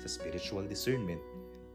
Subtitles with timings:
[0.00, 1.20] Sa spiritual discernment,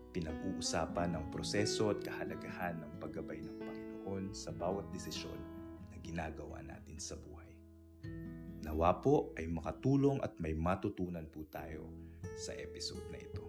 [0.09, 5.37] pinag-uusapan ang proseso at kahalagahan ng paggabay ng Panginoon sa bawat desisyon
[5.93, 7.53] na ginagawa natin sa buhay.
[8.65, 11.85] Nawa po ay makatulong at may matutunan po tayo
[12.33, 13.45] sa episode na ito.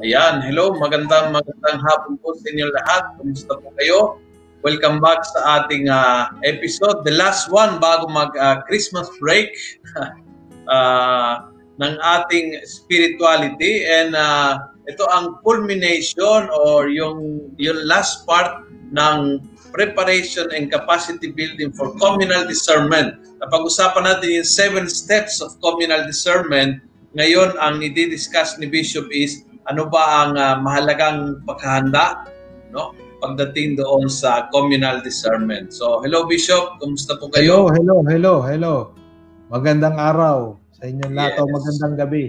[0.00, 3.02] Ayan, hello, magandang magandang hapon po sa inyo lahat.
[3.20, 4.16] Kumusta po kayo?
[4.62, 9.50] Welcome back sa ating uh, episode, the last one bago mag uh, Christmas break
[10.70, 11.50] uh,
[11.82, 18.62] ng ating spirituality and uh, ito ang culmination or yung yung last part
[18.94, 19.42] ng
[19.74, 23.18] preparation and capacity building for communal discernment.
[23.42, 26.78] Napag-usapan natin yung seven steps of communal discernment.
[27.18, 32.30] Ngayon, ang i-discuss ni Bishop is ano ba ang uh, mahalagang paghahanda
[32.70, 35.70] no pagdating doon sa communal discernment.
[35.70, 37.70] So, hello Bishop, kumusta po kayo?
[37.70, 38.74] Hello, hello, hello, hello.
[39.46, 41.46] Magandang araw sa inyong lahat yes.
[41.54, 42.24] magandang gabi.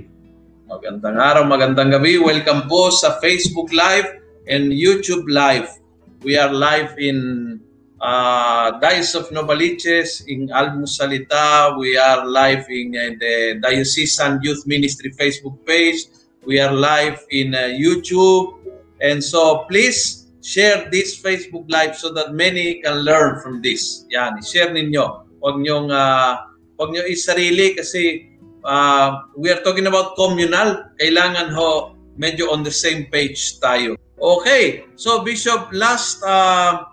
[0.69, 2.21] Magandang araw, magandang gabi.
[2.21, 5.81] Welcome po sa Facebook Live and YouTube Live.
[6.21, 7.59] We are live in
[7.99, 11.73] uh, Diocese of Novaliches, in Almusalita.
[11.75, 16.05] We are live in uh, the Diocesan Youth Ministry Facebook page.
[16.45, 18.59] We are live in uh, YouTube.
[18.99, 24.03] And so please share this Facebook Live so that many can learn from this.
[24.11, 25.23] Yan, share ninyo.
[25.39, 28.35] Huwag nyo, uh, huwag nyo isarili kasi
[28.67, 30.91] uh, we are talking about communal.
[30.99, 33.95] Kailangan ho medyo on the same page tayo.
[34.19, 36.91] Okay, so Bishop, last uh,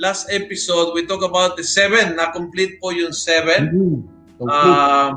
[0.00, 2.16] last episode, we talk about the seven.
[2.16, 3.60] Na-complete po yung seven.
[3.68, 4.48] Mm-hmm.
[4.48, 5.12] Uh,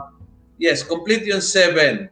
[0.60, 2.12] yes, complete yung seven.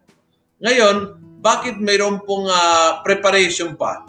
[0.64, 4.08] Ngayon, bakit mayroon pong uh, preparation pa?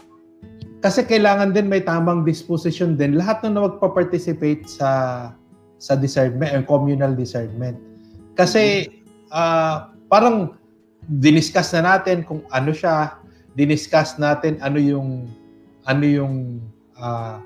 [0.82, 4.90] Kasi kailangan din may tamang disposition din lahat na magpa-participate sa
[5.78, 7.78] sa discernment, or communal discernment.
[8.34, 8.90] Kasi
[9.30, 10.58] uh, parang
[11.22, 13.18] diniscuss na natin kung ano siya,
[13.54, 15.30] diniscuss natin ano yung
[15.86, 16.62] ano yung
[16.98, 17.38] uh,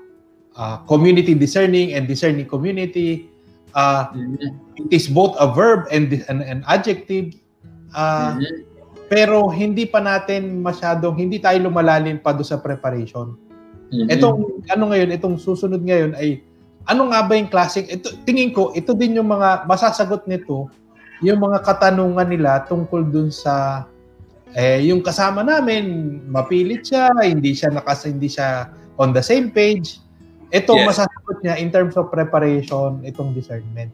[0.57, 3.29] uh, community discerning and discerning community.
[3.77, 4.49] Uh, mm-hmm.
[4.81, 7.37] It is both a verb and an, an adjective.
[7.93, 8.65] Uh, mm-hmm.
[9.07, 13.39] Pero hindi pa natin masyadong, hindi tayo lumalalim pa do sa preparation.
[13.87, 14.07] Mm-hmm.
[14.11, 16.43] Itong, ano ngayon, itong susunod ngayon ay,
[16.87, 20.67] ano nga ba yung classic, ito, tingin ko, ito din yung mga, masasagot nito,
[21.23, 23.87] yung mga katanungan nila tungkol dun sa,
[24.55, 30.03] eh, yung kasama namin, mapilit siya, hindi siya nakas, hindi siya on the same page.
[30.51, 30.87] Ito, yes.
[30.95, 33.91] masasagot niya in terms of preparation, itong discernment.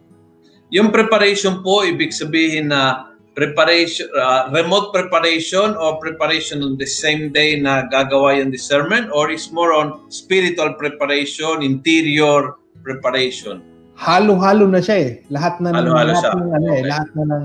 [0.74, 7.34] Yung preparation po, ibig sabihin na preparation, uh, remote preparation or preparation on the same
[7.34, 12.54] day na gagawa yung discernment or is more on spiritual preparation, interior
[12.86, 13.60] preparation?
[13.98, 15.10] Halo-halo na siya eh.
[15.30, 16.30] Lahat na ng, lahat siya.
[16.34, 16.80] ng ano eh, okay.
[16.82, 17.44] eh, lahat na ng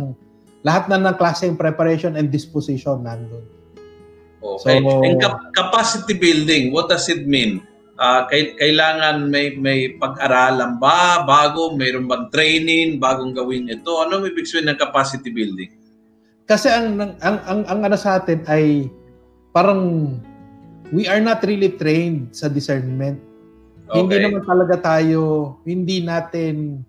[0.60, 3.46] lahat na ng klaseng preparation and disposition nandoon.
[4.40, 4.80] Okay.
[4.80, 5.20] So, and
[5.52, 7.64] capacity building, what does it mean?
[8.00, 14.48] Uh, kailangan may may pag-aralan ba bago mayroon bang training bagong gawin ito ano ibig
[14.48, 15.68] sabihin ng capacity building
[16.50, 18.90] kasi ang ang ang, ang ano sa atin ay
[19.54, 20.18] parang
[20.90, 23.22] we are not really trained sa discernment.
[23.86, 24.02] Okay.
[24.02, 26.82] Hindi naman talaga tayo, hindi natin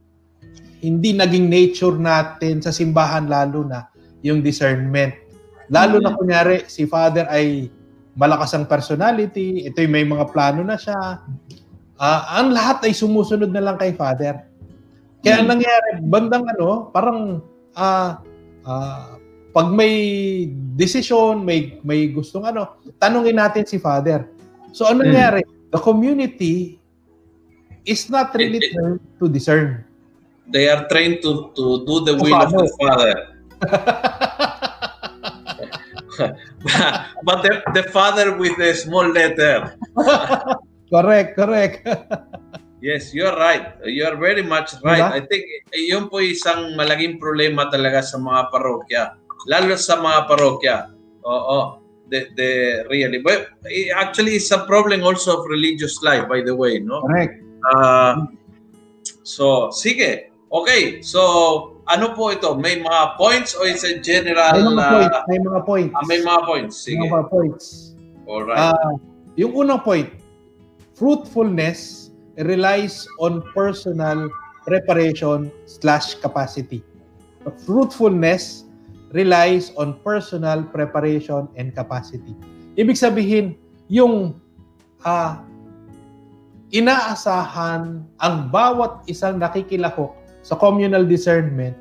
[0.80, 3.84] hindi naging nature natin sa simbahan lalo na
[4.24, 5.12] yung discernment.
[5.68, 6.08] Lalo mm-hmm.
[6.08, 7.68] na kunyari si Father ay
[8.16, 11.20] malakas ang personality, ito may mga plano na siya.
[12.00, 14.40] Uh, ang lahat ay sumusunod na lang kay Father.
[15.20, 15.48] Kaya mm-hmm.
[15.52, 17.44] nangyari, bandang ano, parang
[17.76, 18.10] uh,
[18.64, 19.09] uh,
[19.50, 20.46] pag may
[20.78, 24.30] decision, may may gustong ano, tanungin natin si Father.
[24.70, 25.10] So ano hmm.
[25.10, 25.42] nangyari?
[25.70, 26.78] The community
[27.86, 29.86] is not really it, trained to discern.
[30.50, 33.14] They are trained to to do the will of the Father.
[37.26, 39.78] but the, the Father with a small letter.
[40.94, 41.86] correct, correct.
[42.80, 43.76] Yes, you're right.
[43.84, 45.04] You're very much right.
[45.04, 45.12] Diba?
[45.12, 50.76] I think yun po isang malaking problema talaga sa mga parokya lalo sa mga parokya.
[51.24, 51.78] Oo.
[52.10, 52.50] The, the
[52.90, 53.54] really but
[53.94, 57.38] actually it's a problem also of religious life by the way no correct
[57.70, 58.26] uh,
[59.22, 60.32] So, sige.
[60.50, 61.02] Okay.
[61.06, 61.20] So,
[61.86, 62.56] ano po ito?
[62.58, 64.58] May mga points o it's a general...
[64.58, 65.18] May mga uh, points.
[65.28, 65.94] May mga points.
[65.94, 66.74] ah, may mga points.
[66.74, 67.06] May Sige.
[67.06, 67.64] mga points.
[68.26, 68.58] Alright.
[68.58, 68.90] Ah,
[69.38, 70.10] yung unang point,
[70.94, 72.10] fruitfulness
[72.46, 74.30] relies on personal
[74.66, 76.82] preparation slash capacity.
[77.64, 78.69] Fruitfulness
[79.10, 82.34] relies on personal preparation and capacity.
[82.78, 83.58] Ibig sabihin,
[83.90, 84.38] yung
[85.02, 85.42] ah,
[86.70, 91.74] inaasahan ang bawat isang nakikilahok sa communal discernment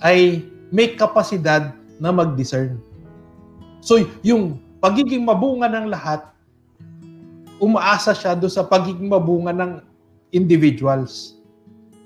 [0.00, 2.78] ay may kapasidad na mag-discern.
[3.82, 6.24] So, yung pagiging mabunga ng lahat,
[7.60, 9.72] umaasa siya do sa pagiging mabunga ng
[10.32, 11.36] individuals.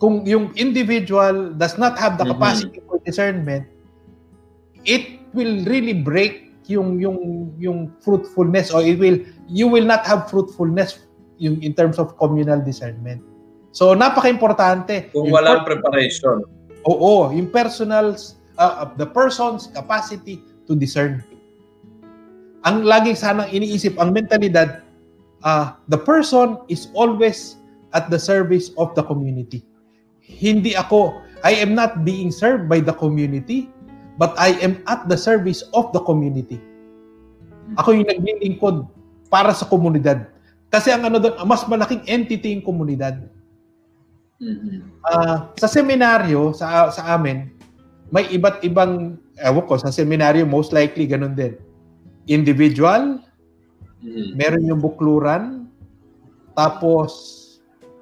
[0.03, 2.33] Kung yung individual does not have the Mhm.
[2.35, 3.69] capacity for discernment,
[4.85, 10.31] it will really break yung yung yung fruitfulness or it will you will not have
[10.33, 11.05] fruitfulness
[11.37, 13.21] yung in terms of communal discernment.
[13.75, 15.11] So napaka-importante.
[15.11, 16.47] Kung Yung walang per- preparation.
[16.85, 21.25] Oo, yung personals, uh, the person's capacity to discern.
[22.65, 24.85] Ang laging sanang iniisip, ang mentalidad,
[25.45, 27.57] uh, the person is always
[27.93, 29.65] at the service of the community.
[30.25, 33.69] Hindi ako, I am not being served by the community,
[34.19, 36.61] but I am at the service of the community.
[37.81, 38.87] Ako yung naglilingkod
[39.33, 40.29] para sa komunidad.
[40.69, 43.25] Kasi ang ano doon, mas malaking entity yung komunidad.
[45.07, 47.49] Ah, sa seminaryo sa sa amin
[48.13, 51.57] may iba't ibang ewan ko sa seminaryo most likely ganun din.
[52.29, 53.21] Individual,
[54.05, 54.37] Mhm.
[54.37, 55.67] meron yung bukluran,
[56.53, 57.13] tapos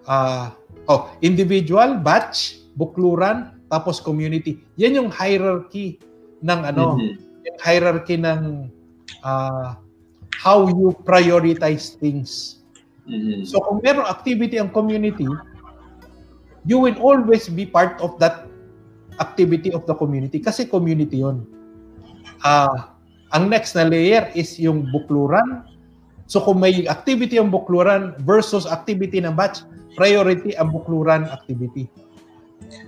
[0.05, 0.53] ah
[0.91, 4.61] oh, individual, batch, bukluran, tapos community.
[4.77, 5.97] Yan yung hierarchy
[6.45, 7.17] ng ano, Mhm.
[7.49, 8.69] yung hierarchy ng
[9.25, 9.81] ah,
[10.37, 12.61] how you prioritize things.
[13.09, 13.49] Mhm.
[13.49, 15.25] So kung merong activity ang community,
[16.69, 18.45] you will always be part of that
[19.17, 21.49] activity of the community kasi community yon.
[22.45, 22.93] Ah,
[23.33, 25.65] ang next na layer is yung bukluran.
[26.29, 29.65] So kung may activity ang bukluran versus activity ng batch,
[29.97, 31.89] priority ang bukluran activity.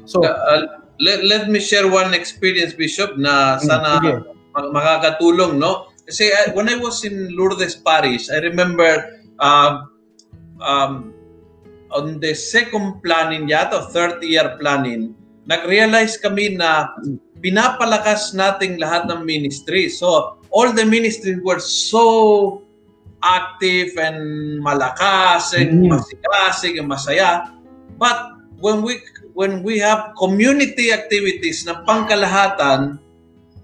[0.05, 4.11] So, Uh, let, let me share one experience, Bishop, na sana sige.
[4.55, 5.91] ma- makakatulong, no?
[6.07, 9.91] Kasi I- when I was in Lourdes Parish, I remember um,
[10.63, 10.93] um,
[11.91, 15.15] on the second planning yata, third year planning,
[15.47, 16.93] nag-realize kami na
[17.43, 19.89] pinapalakas nating lahat ng ministry.
[19.91, 22.63] So, all the ministries were so
[23.25, 24.21] active and
[24.61, 25.97] malakas and Mm.
[25.97, 27.51] masigasig and masaya.
[27.97, 29.01] But when we
[29.35, 33.03] when we have community activities na pangkalahatan,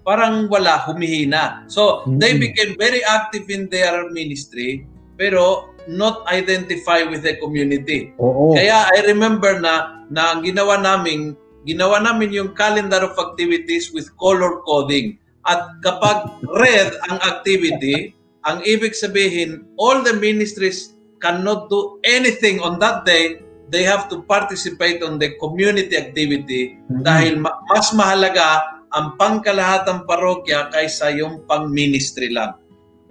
[0.03, 1.63] parang wala, humihina.
[1.71, 2.41] So, they Mm.
[2.51, 4.83] became very active in their ministry,
[5.15, 8.13] pero not identify with the community.
[8.21, 8.53] oo.
[8.53, 11.33] Kaya I remember na na ang ginawa namin,
[11.65, 15.17] ginawa namin yung calendar of activities with color coding.
[15.41, 18.13] At kapag red ang activity,
[18.45, 23.41] ang ibig sabihin, all the ministries cannot do anything on that day.
[23.71, 27.07] They have to participate on the community activity Mhm.
[27.07, 28.59] dahil ma- mas mahalaga
[28.91, 32.59] ang pangkalahatang parokya kaysa yung pang-ministry lang.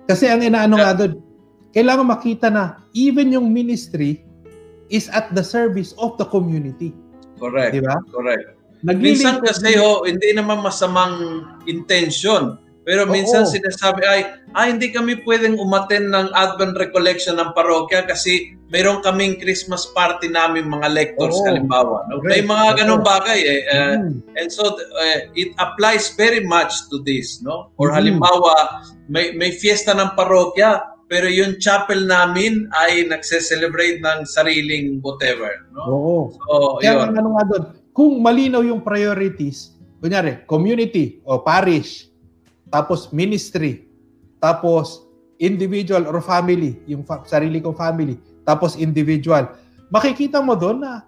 [0.04, 0.84] Kasi ang inaano Yeah.
[0.84, 1.12] nga doon,
[1.72, 4.20] kailangan makita na even yung ministry
[4.92, 6.92] is at the service of the community.
[7.40, 7.72] Correct.
[7.72, 7.96] Di ba?
[8.12, 8.60] Correct.
[8.84, 12.60] Naglilingkod Minsan kasi ho, hindi naman masamang intention.
[12.80, 13.52] Pero minsan Oo.
[13.52, 14.20] sinasabi ay,
[14.56, 20.32] ah, hindi kami pwedeng umaten ng Advent Recollection ng parokya kasi mayroon kaming Christmas party
[20.32, 21.44] namin mga lectors Oo.
[21.44, 22.08] halimbawa.
[22.08, 22.24] No?
[22.24, 23.60] May mga ganong bagay eh.
[23.68, 24.22] Uh, Mm.
[24.38, 27.68] And so uh, it applies very much to this, no?
[27.76, 27.96] Or Mhm.
[28.00, 28.54] halimbawa,
[29.10, 35.82] may may fiesta ng parokya, pero yung chapel namin ay nagse-celebrate ng sariling whatever, no?
[35.84, 36.18] Oo.
[36.32, 37.00] So, Kaya yun.
[37.10, 42.09] ang ano nga doon, kung malinaw yung priorities, kunyari, community o parish,
[42.70, 43.86] tapos ministry,
[44.38, 45.06] tapos
[45.38, 49.50] individual or family, yung fa- sarili kong family, tapos individual.
[49.90, 51.04] Makikita mo doon na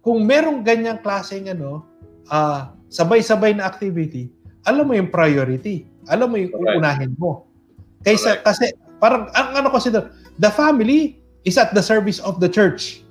[0.00, 1.82] kung merong ganyang klaseng ano,
[2.28, 4.30] ah, sabay-sabay na activity,
[4.66, 5.86] alam mo yung priority.
[6.10, 6.66] Alam mo yung Correct.
[6.78, 7.46] uunahin mo.
[8.02, 8.44] Kaysa, Correct.
[8.46, 8.64] kasi
[8.98, 13.02] parang ang ano kasi doon, the family is at the service of the church.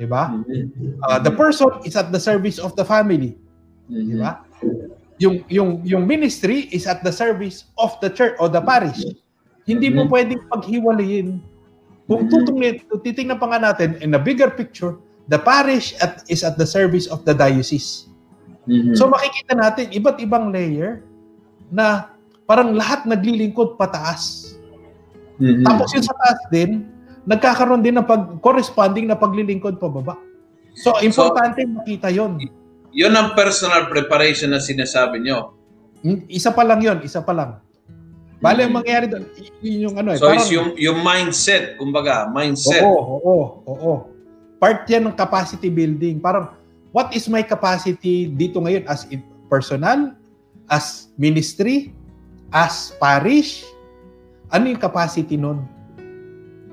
[0.00, 0.32] Diba?
[0.42, 0.98] Mhm.
[1.04, 3.36] Uh, the person is at the service of the family,
[3.88, 4.18] Mhm.
[4.20, 4.42] ba?
[5.22, 8.98] Yung yung yung ministry is at the service of the church or the parish.
[9.64, 10.10] Hindi mo Mhm.
[10.10, 11.28] pwedeng paghiwalayin.
[12.04, 12.30] Kung Mhm.
[12.30, 14.98] tutungin, titingnan pa nga natin in a bigger picture,
[15.30, 18.10] the parish at, is at the service of the diocese.
[18.68, 18.92] Mhm.
[18.98, 21.00] So makikita natin iba't ibang layer
[21.72, 22.12] na
[22.44, 24.52] parang lahat naglilingkod pataas.
[25.40, 25.64] Mhm.
[25.64, 26.84] Tapos yung sa taas din,
[27.24, 30.20] nagkakaroon din ng pag corresponding na paglilingkod pababa.
[30.74, 32.36] So, importante makita yon.
[32.94, 35.58] Yun ang personal preparation na sinasabi nyo.
[36.00, 37.50] Hmm, Isa pa lang yon, isa pa lang.
[38.38, 39.24] Bale, ang mangyayari doon,
[39.64, 40.18] yun yung ano eh.
[40.20, 42.84] So, parang- it's yung, yung mindset, kumbaga, mindset.
[42.84, 43.92] Oo, oo, oo.
[44.60, 46.20] Part yan ng capacity building.
[46.20, 46.52] Parang,
[46.92, 50.12] what is my capacity dito ngayon as in- personal,
[50.68, 51.96] as ministry,
[52.52, 53.64] as parish?
[54.52, 55.64] Ano yung capacity nun?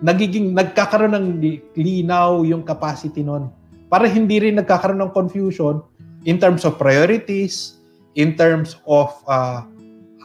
[0.04, 3.48] Nagiging, nagkakaroon ng li- linaw yung capacity nun.
[3.88, 5.88] Para hindi rin nagkakaroon ng confusion
[6.26, 7.82] in terms of priorities,
[8.16, 9.66] in terms of uh,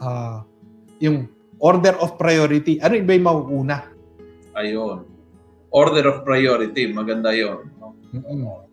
[0.01, 0.41] uh,
[0.99, 2.77] yung order of priority.
[2.81, 3.77] Ano ba yung mauuna?
[4.57, 5.05] Ayun.
[5.73, 7.69] Order of priority, maganda yon.
[8.13, 8.65] Mm-mm.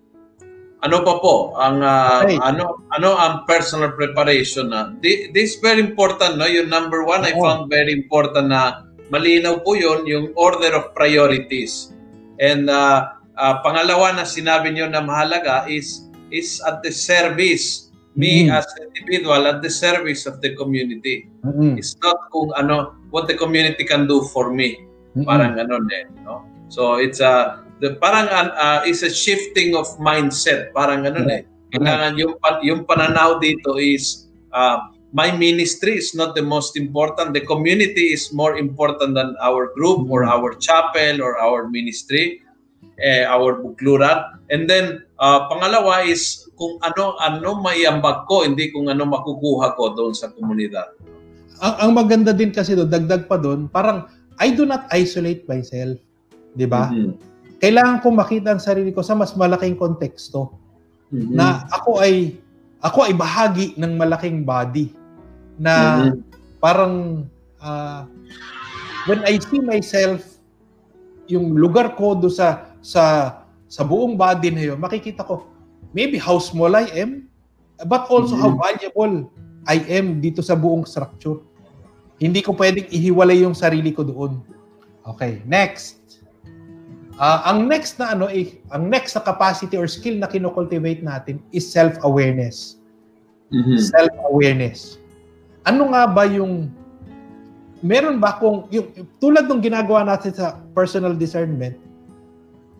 [0.85, 2.37] Ano pa po ang ah, Okay.
[2.45, 7.33] ano ano ang personal preparation na Thi- this very important no yung number one I
[7.33, 7.41] Oo.
[7.41, 11.89] found very important na malinaw po yun yung order of priorities
[12.37, 16.05] and ah, ah, pangalawa na sinabi niyo na mahalaga is
[16.35, 18.55] is at the service me Mhm.
[18.55, 21.31] as individual at the service of the community.
[21.47, 21.79] Mm-mm.
[21.79, 24.83] it's not kung ano what the community can do for me.
[25.15, 25.27] Mm-mm.
[25.27, 26.43] parang ano din no?
[26.71, 30.75] So it's a the parang uh, is a shifting of mindset.
[30.75, 31.43] Parang ano eh
[31.75, 34.79] kailangan yung yung pananaw dito is uh,
[35.11, 37.35] my ministry is not the most important.
[37.35, 42.43] The community is more important than our group or our chapel or our ministry
[43.03, 44.39] eh, our bukluran.
[44.51, 49.97] And then uh, pangalawa is kung ano ano maiambag ko hindi kung ano makukuha ko
[49.97, 50.93] doon sa komunidad
[51.65, 54.11] ang, ang maganda din kasi doon, dagdag pa doon, parang
[54.43, 55.97] I do not isolate myself.
[56.55, 56.91] 'Di ba?
[56.91, 57.15] Mhm.
[57.63, 60.53] Kailangan ko makita ang sarili ko sa mas malaking konteksto
[61.15, 61.33] Mhm.
[61.33, 62.37] na ako ay
[62.83, 64.93] ako ay bahagi ng malaking body
[65.57, 66.13] na Mhm.
[66.59, 66.95] parang
[67.63, 68.05] ah,
[69.09, 70.21] when I see myself
[71.31, 73.33] yung lugar ko do sa sa
[73.75, 75.51] sa buong body na yun, makikita ko
[75.91, 77.27] maybe how small I am
[77.91, 78.63] but also how Mhm.
[78.63, 79.15] valuable
[79.67, 81.43] I am dito sa buong structure.
[82.23, 84.39] Hindi ko pwedeng ihiwalay yung sarili ko doon.
[85.03, 86.23] Okay, next.
[87.19, 91.43] Ah, ang next na ano eh, ang next na capacity or skill na kinocultivate natin
[91.51, 92.79] is self-awareness.
[93.51, 93.75] Mhm.
[93.79, 95.03] Self-awareness.
[95.67, 96.71] Ano nga ba yung
[97.83, 101.79] meron ba kung yung tulad ng ginagawa natin sa personal discernment,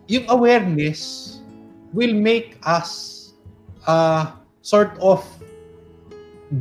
[0.07, 1.31] yung awareness
[1.93, 3.33] will make us
[3.87, 5.23] uh, sort of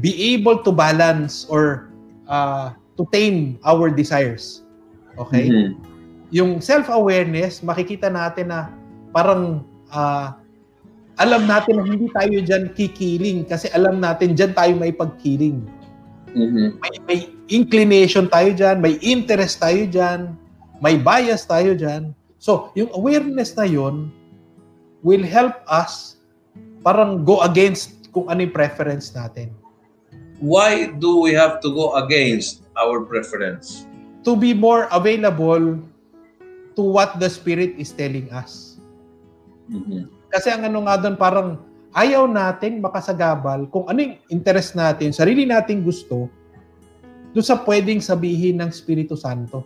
[0.00, 1.92] be able to balance or
[2.28, 4.64] uh, to tame our desires.
[5.14, 5.46] Okay?
[5.50, 5.94] Mhm.
[6.34, 8.66] yung self-awareness, makikita natin na
[9.14, 9.62] parang
[9.94, 10.34] ah,
[11.14, 15.62] alam natin na hindi tayo dyan kikiling kasi alam natin dyan tayo may pagkiling.
[16.34, 16.82] Mhm.
[16.82, 20.34] May, may inclination tayo dyan, may interest tayo dyan,
[20.82, 22.10] may bias tayo dyan.
[22.44, 24.12] So, yung awareness na yun
[25.00, 26.20] will help us
[26.84, 29.48] parang go against kung ano yung preference natin.
[30.44, 33.88] why do we have to go against our preference?
[34.28, 35.80] To be more available
[36.76, 38.76] to what the Spirit is telling us.
[39.70, 40.10] Mhm.
[40.28, 41.48] Kasi ang ano nga doon, parang
[41.94, 46.26] ayaw natin makasagabal kung ano yung interest natin, sarili nating gusto,
[47.32, 49.62] doon sa pwedeng sabihin ng Espiritu Santo.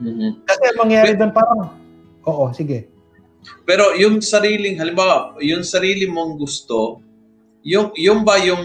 [0.00, 0.42] Mhm.
[0.42, 1.60] Kasi ang mangyayari doon parang,
[2.24, 2.88] oo, sige.
[3.68, 7.00] Pero yung sariling, halimbawa, yung sarili mong gusto,
[7.64, 8.64] yung, yung ba yung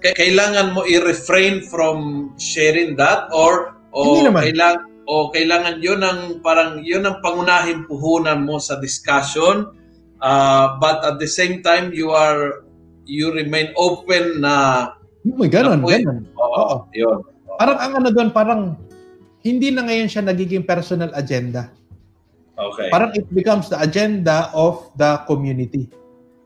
[0.00, 4.42] kailangan mo i-refrain from sharing that or o Hindi naman.
[4.52, 9.72] kailangan o kailangan yun ang parang yun ang pangunahing puhunan mo sa discussion
[10.20, 12.62] uh, but at the same time you are
[13.08, 14.90] you remain open na
[15.26, 16.02] May ganon, Naku, eh.
[16.04, 16.22] ganon.
[16.38, 16.76] oo, Oo.
[16.94, 17.18] yun
[17.56, 18.60] Parang ang ano doon, parang
[19.40, 21.72] hindi na ngayon siya nagiging personal agenda.
[22.56, 25.88] Okay Parang it becomes the agenda of the community.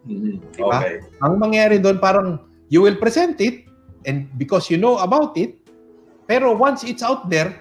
[0.06, 0.42] Mhm.
[0.54, 0.78] Diba?
[0.82, 3.66] okay Ang mangyayari doon, parang you will present it
[4.04, 5.58] and because you know about it,
[6.30, 7.54] pero once it's out there,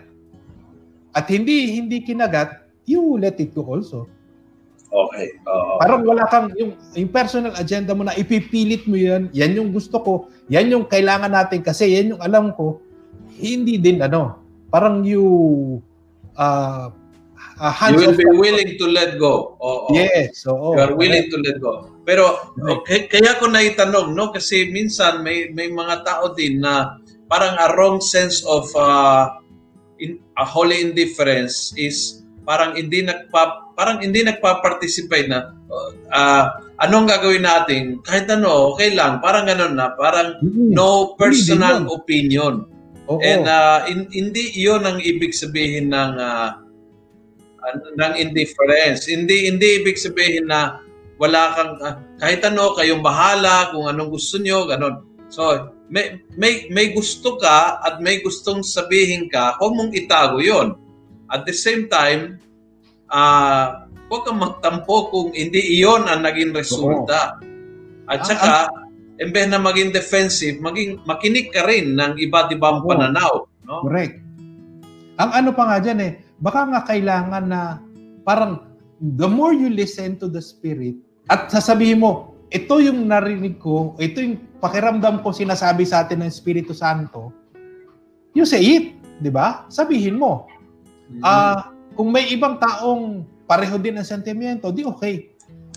[1.17, 4.05] at hindi hindi kinagat, you let it go also.
[4.89, 5.77] okay oo.
[5.77, 10.01] Parang wala kang yung, yung personal agenda mo na ipipilit mo yan, yan yung gusto
[10.01, 10.13] ko,
[10.49, 12.81] yan yung kailangan natin kasi yan yung alam ko,
[13.37, 14.41] hindi din ano,
[14.73, 15.25] parang you
[16.33, 16.89] uh,
[17.59, 20.73] uh, hands you will be willing to let go oo Yes, oo.
[20.73, 21.91] You are willing to let go.
[22.07, 24.33] Pero okay, kaya ko na itanong, no?
[24.33, 26.97] Kasi minsan may may mga tao din na
[27.29, 29.37] parang a wrong sense of uh,
[30.01, 35.53] in, a holy indifference is parang hindi nagpa parang hindi nagpa-participate na
[36.09, 36.43] uh,
[36.81, 40.73] anong gagawin natin kahit ano okay lang parang ganun na parang Mm.
[40.73, 42.55] no personal din opinion
[43.09, 43.17] Oo.
[43.25, 46.68] And uh, in- hindi 'yon ang ibig sabihin ng uh,
[47.67, 49.07] an- ng indifference.
[49.09, 50.79] Hindi hindi ibig sabihin na
[51.19, 55.03] wala kang, ah, kahit ano, kayong bahala, kung anong gusto nyo, ganon.
[55.27, 60.79] So, may, may, may gusto ka at may gustong sabihin ka, huwag mong itago yon.
[61.27, 62.39] At the same time,
[63.11, 67.37] ah, huwag kang magtampo kung hindi iyon ang naging resulta.
[68.09, 68.51] At Ah, saka,
[69.19, 73.43] imbes na maging defensive, maging makinig ka rin ng iba't ibang pananaw.
[73.67, 73.83] No?
[73.83, 74.23] Correct.
[75.19, 77.61] Ang ano pa nga dyan eh, baka nga kailangan na
[78.23, 78.67] parang
[78.99, 80.95] the more you listen to the Spirit
[81.29, 86.29] at sasabihin mo, ito yung narinig ko, ito yung pakiramdam ko sinasabi sa atin ng
[86.31, 87.29] Espiritu Santo,
[88.33, 89.69] you say it, di ba?
[89.69, 90.49] Sabihin mo.
[91.13, 91.21] Mhm.
[91.21, 95.29] Ah, kung may ibang taong pareho din ang sentimiento, di okay.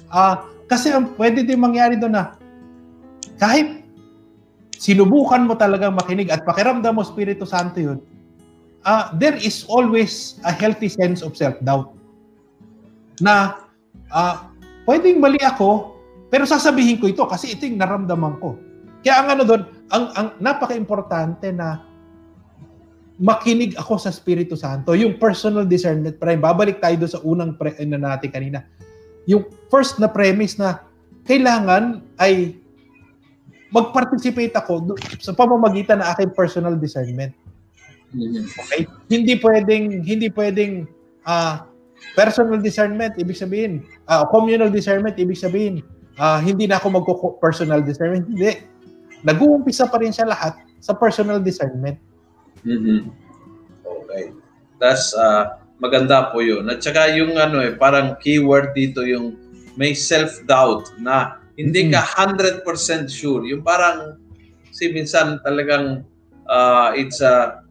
[0.09, 2.41] Ah, kasi ang pwede din mangyari doon na
[3.37, 3.85] kahit
[4.81, 8.01] sinubukan mo talagang makinig at pakiramdam mo Espiritu Santo yun,
[8.87, 11.95] ah, there is always a healthy sense of self-doubt.
[13.23, 13.67] Na
[14.11, 14.51] ah,
[14.87, 15.97] pwedeng mali ako,
[16.33, 18.59] pero sasabihin ko ito kasi ito yung naramdaman ko.
[19.03, 21.83] Kaya ang ano doon, ang, ang napaka-importante na
[23.19, 24.95] makinig ako sa Espiritu Santo.
[24.95, 28.67] Yung personal discernment, pre, babalik tayo doon sa unang pre, na natin kanina.
[29.27, 30.83] Yung first na premise na
[31.27, 32.59] kailangan ay
[33.71, 37.35] mag-participate ako sa pamamagitan ng aking personal discernment.
[38.13, 38.85] Okay?
[39.09, 40.87] Hindi pwedeng hindi pwedeng
[41.25, 41.65] ah
[42.19, 45.81] personal discernment ibig sabihin, ah communal discernment ibig sabihin,
[46.21, 48.29] ah hindi na ako magko-personal discernment.
[48.29, 48.69] Hindi.
[49.23, 51.97] Nag-uumpisa pa rin siya lahat sa personal discernment.
[52.67, 53.07] Mhm.
[53.87, 54.35] Okay.
[54.83, 56.67] That's uh, maganda po yun.
[56.71, 59.39] At saka yung ano eh, parang keyword dito yung
[59.79, 62.67] may self-doubt na hindi ka 100%
[63.11, 63.47] sure.
[63.47, 64.19] Yung parang,
[64.73, 66.07] si minsan talagang
[66.49, 67.62] uh, it's a,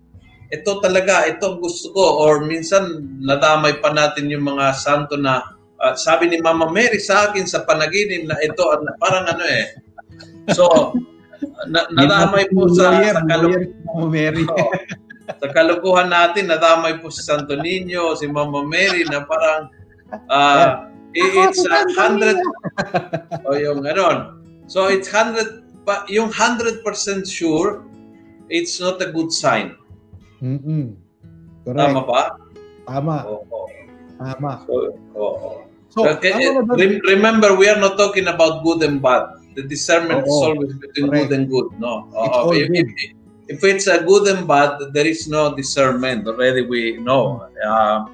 [0.51, 2.03] ito talaga, ito ang gusto ko.
[2.22, 7.31] Or minsan nadamay pa natin yung mga santo na uh, sabi ni Mama Mary sa
[7.31, 9.66] akin sa panaginip na ito, na- parang ano eh.
[10.51, 10.92] So,
[11.72, 13.64] na, nadamay po sa, sa kalu- lawyer,
[13.96, 14.44] Mama Mary.
[14.44, 14.72] Oo.
[15.31, 19.72] sa kalukuhan natin, nadamay po si Santo Niño, si Mama Mary, na parang
[21.16, 22.35] i- it's a hundred,
[23.48, 24.44] o yung ganon.
[24.68, 25.64] So it's hundred,
[26.11, 27.87] yung hundred percent sure,
[28.51, 29.79] it's not a good sign.
[30.42, 30.98] Mm-mm.
[31.64, 31.77] Correct.
[31.77, 32.22] Tama ba?
[32.90, 33.18] Tama.
[33.30, 33.70] Oo.
[34.18, 34.66] Tama.
[34.66, 34.74] So,
[35.14, 35.50] oo.
[35.92, 36.66] So, Okay, doon?
[36.72, 39.38] rem- remember, we are not talking about good and bad.
[39.54, 40.56] The discernment is Oo.
[40.56, 41.30] always between Correct.
[41.30, 41.68] good and good.
[41.77, 42.08] No.
[42.10, 42.42] It's Oo.
[42.48, 42.88] all If, if,
[43.51, 46.25] if it's a good and bad, there is no discernment.
[46.25, 47.46] Already we know.
[47.60, 48.08] Uh,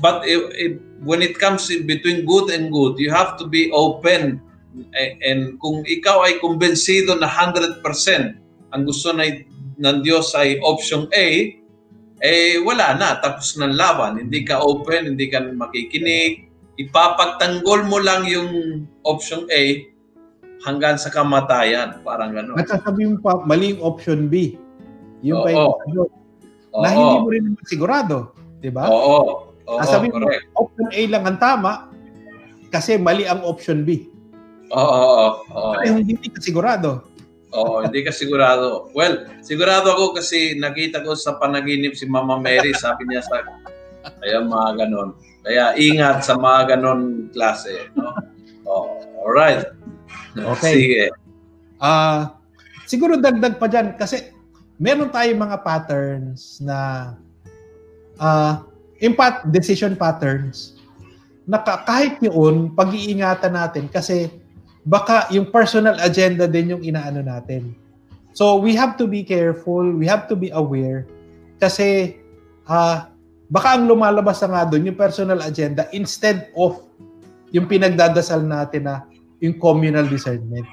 [0.00, 0.72] but if, if,
[1.04, 4.40] when it comes in between good and good, you have to be open.
[5.22, 7.84] And kung ikaw ay kumbensido na 100%
[8.68, 9.28] ang gusto na
[9.78, 11.26] ng Diyos ay option A,
[12.18, 14.18] eh wala na, tapos ng laban.
[14.18, 16.50] Hindi ka open, hindi ka makikinig.
[16.78, 19.62] Ipapagtanggol mo lang yung option A
[20.66, 22.02] hanggang sa kamatayan.
[22.02, 22.58] Parang gano'n.
[22.58, 24.58] At sasabihin mo pa, mali yung option B.
[25.22, 26.10] Yung pa yung
[26.78, 28.34] na hindi mo rin naman sigurado.
[28.58, 28.86] Di ba?
[28.90, 29.50] Oo.
[29.68, 30.26] Oo, Sasabihin mo,
[30.58, 31.72] option A lang ang tama
[32.72, 34.08] kasi mali ang option B.
[34.72, 35.72] Oo, oo, oo.
[35.80, 37.04] Pero hindi ka sigurado.
[37.56, 38.92] Oo, hindi ka sigurado.
[38.92, 43.40] Well, sigurado ako kasi nakita ko sa panaginip si Mama Mary, sabi niya sa
[44.20, 45.16] kaya mga ganon.
[45.44, 47.88] Kaya ingat sa mga ganon klase.
[47.96, 48.12] No?
[48.68, 49.64] Oh, alright.
[50.36, 50.72] Okay.
[50.76, 51.04] Sige.
[51.80, 52.36] Ah,
[52.84, 54.28] siguro dagdag pa diyan kasi
[54.76, 57.12] meron tayong mga patterns na
[58.18, 58.66] ah
[58.98, 60.78] impact decision patterns
[61.46, 64.28] na ka- kahit yun pag-iingatan natin kasi
[64.88, 67.76] baka yung personal agenda din yung inaano natin.
[68.32, 71.04] So we have to be careful, we have to be aware
[71.60, 72.16] kasi
[72.64, 73.12] ah
[73.52, 76.88] baka ang lumalabas na nga doon yung personal agenda instead of
[77.52, 79.04] yung pinagdadasal natin na
[79.44, 80.68] yung communal discernment.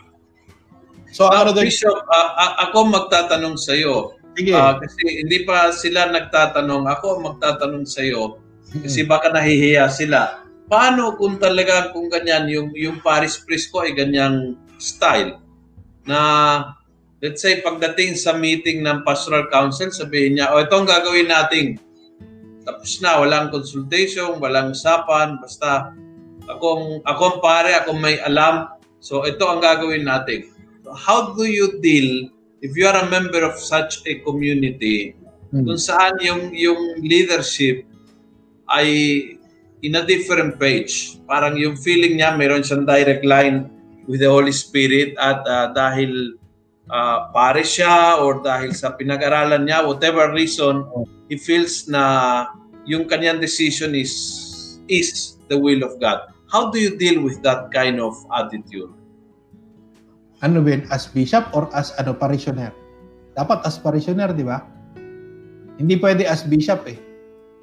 [1.16, 1.72] So, Ah, ano doon?
[1.72, 4.20] Bishop, ah, ako magtatanong sa iyo.
[4.36, 4.52] Sige.
[4.52, 6.92] kasi hindi pa sila nagtatanong.
[6.92, 8.36] Ako magtatanong sa iyo
[8.84, 10.44] kasi baka nahihiya sila.
[10.66, 15.38] Paano kung talaga kung ganyan yung yung Paris priest ko ay ganyang style
[16.10, 16.20] na
[17.22, 21.78] let's say pagdating sa meeting ng pastoral council sabihin niya, "O ito ang gagawin nating
[22.66, 25.94] tapos na, walang consultation, walang usapan, basta
[26.50, 28.74] akong akong pare, akong may alam.
[28.98, 30.50] So ito ang gagawin natin.
[30.98, 32.34] How do you deal
[32.66, 35.14] if you are a member of such a community
[35.54, 35.62] Hmm.
[35.62, 37.86] kung saan yung yung leadership
[38.66, 38.90] ay
[39.86, 41.22] in a different page.
[41.30, 43.70] Parang yung feeling niya mayroon siyang direct line
[44.10, 46.36] with the Holy Spirit at ah, dahil
[46.90, 50.82] ah, pare siya or dahil sa pinag-aralan niya, whatever reason,
[51.30, 52.46] he feels na
[52.90, 54.14] yung kanyang decision is
[54.90, 56.36] is the will of God.
[56.56, 58.88] how do you deal with that kind of attitude?
[60.40, 60.84] Ano ba yun?
[60.88, 62.72] As bishop or as ano, parishioner?
[63.36, 64.64] Dapat as parishioner, di ba?
[65.76, 66.96] Hindi pwede as bishop eh.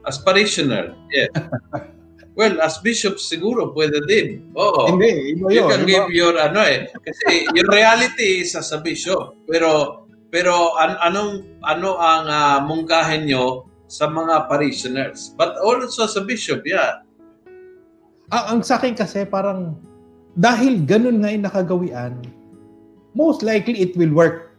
[0.05, 1.31] As parishioner, yeah.
[2.35, 4.49] well, as bishop siguro pwede din.
[4.57, 4.89] Oo.
[4.89, 5.69] Hindi, iba You yun.
[5.69, 6.89] can Iba- give your ano eh.
[6.89, 9.37] Kasi yung reality is as a bishop.
[9.49, 15.37] Pero pero an anong ano ang uh, mungkahin nyo sa mga parishioners?
[15.37, 17.05] But also as a bishop, yeah.
[18.33, 19.77] ang, ang sa akin kasi parang
[20.33, 22.17] dahil ganun nga yung nakagawian,
[23.13, 24.57] most likely it will work.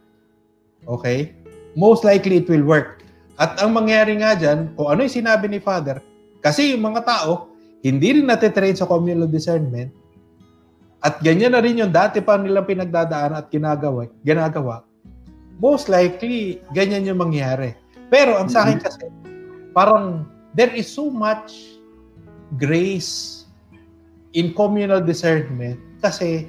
[0.86, 1.34] Okay?
[1.74, 3.02] Most likely it will work.
[3.34, 5.98] At ang mangyari nga dyan, kung ano yung sinabi ni Father,
[6.38, 7.50] kasi yung mga tao,
[7.84, 9.92] hindi rin natitrain sa communal discernment,
[11.04, 14.88] at ganyan na rin yung dati pa nilang pinagdadaan at ginagawa, ginagawa,
[15.60, 17.76] most likely, ganyan yung mangyari.
[18.08, 19.04] Pero ang sa akin kasi,
[19.76, 20.24] parang
[20.56, 21.76] there is so much
[22.56, 23.44] grace
[24.32, 26.48] in communal discernment kasi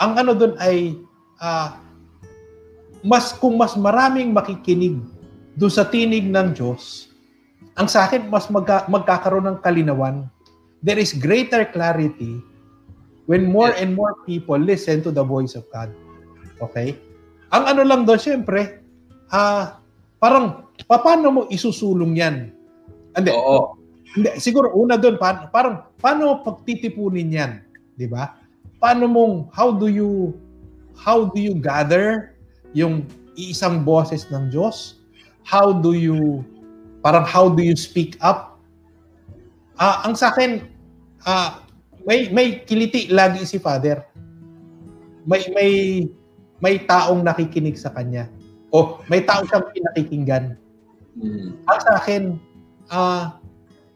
[0.00, 0.96] ang ano doon ay
[1.42, 1.76] ah,
[3.04, 4.98] mas kung mas maraming makikinig
[5.56, 7.05] doon sa tinig ng Diyos,
[7.76, 10.24] ang sa akin mas magka, magkakaroon ng kalinawan.
[10.80, 12.40] There is greater clarity
[13.28, 15.92] when more and more people listen to the voice of God.
[16.62, 16.96] Okay?
[17.52, 18.80] Ang ano lang doon, syempre,
[19.28, 19.78] ah,
[20.16, 22.36] parang, paano mo isusulong yan?
[23.12, 23.76] Hindi, Oo.
[24.16, 27.52] hindi, siguro una doon, paano, parang, paano pagtitipunin yan?
[27.94, 28.40] Di ba?
[28.80, 30.32] Paano mong, how do you,
[30.96, 32.32] how do you gather
[32.72, 33.04] yung
[33.36, 35.00] iisang boses ng Diyos?
[35.46, 36.42] How do you,
[37.06, 38.58] parang how do you speak up?
[39.78, 40.66] Ah, ang sa akin,
[41.22, 41.62] ah,
[42.02, 44.02] may may kiliti lagi si Father.
[45.22, 45.70] May may
[46.58, 48.26] may taong nakikinig sa kanya.
[48.74, 50.58] O may taong siyang pinakikinggan
[51.16, 51.64] Mm.
[51.64, 52.36] ang sa akin,
[52.92, 53.40] ah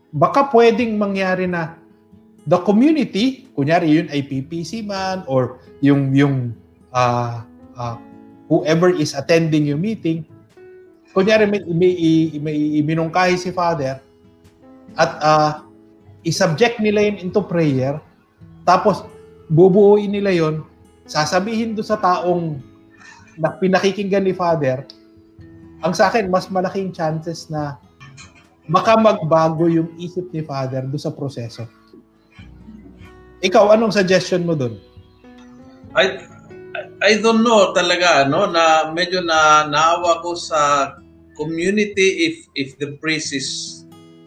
[0.08, 1.76] baka pwedeng mangyari na
[2.48, 6.56] the community, kunyari yun ay PPC man or yung yung
[6.96, 7.44] ah
[7.76, 8.00] ah,
[8.48, 10.24] whoever is attending yung meeting,
[11.10, 11.92] kunyari may, may,
[12.38, 13.98] may iminungkahi si Father
[14.94, 15.52] at ah
[16.26, 17.96] i-subject nila yun into prayer,
[18.68, 19.06] tapos
[19.48, 20.62] bubuuin nila yon
[21.08, 22.60] sasabihin do sa taong
[23.40, 24.84] na pinakikinggan ni Father,
[25.80, 27.80] ang sa akin, mas malaking chances na
[28.68, 31.64] baka magbago yung isip ni Father do sa proseso.
[33.40, 34.76] Ikaw, anong suggestion mo doon?
[35.96, 36.20] I
[37.00, 40.92] I don't know talaga no na medyo na naawa ko sa
[41.40, 43.48] community if if the priest is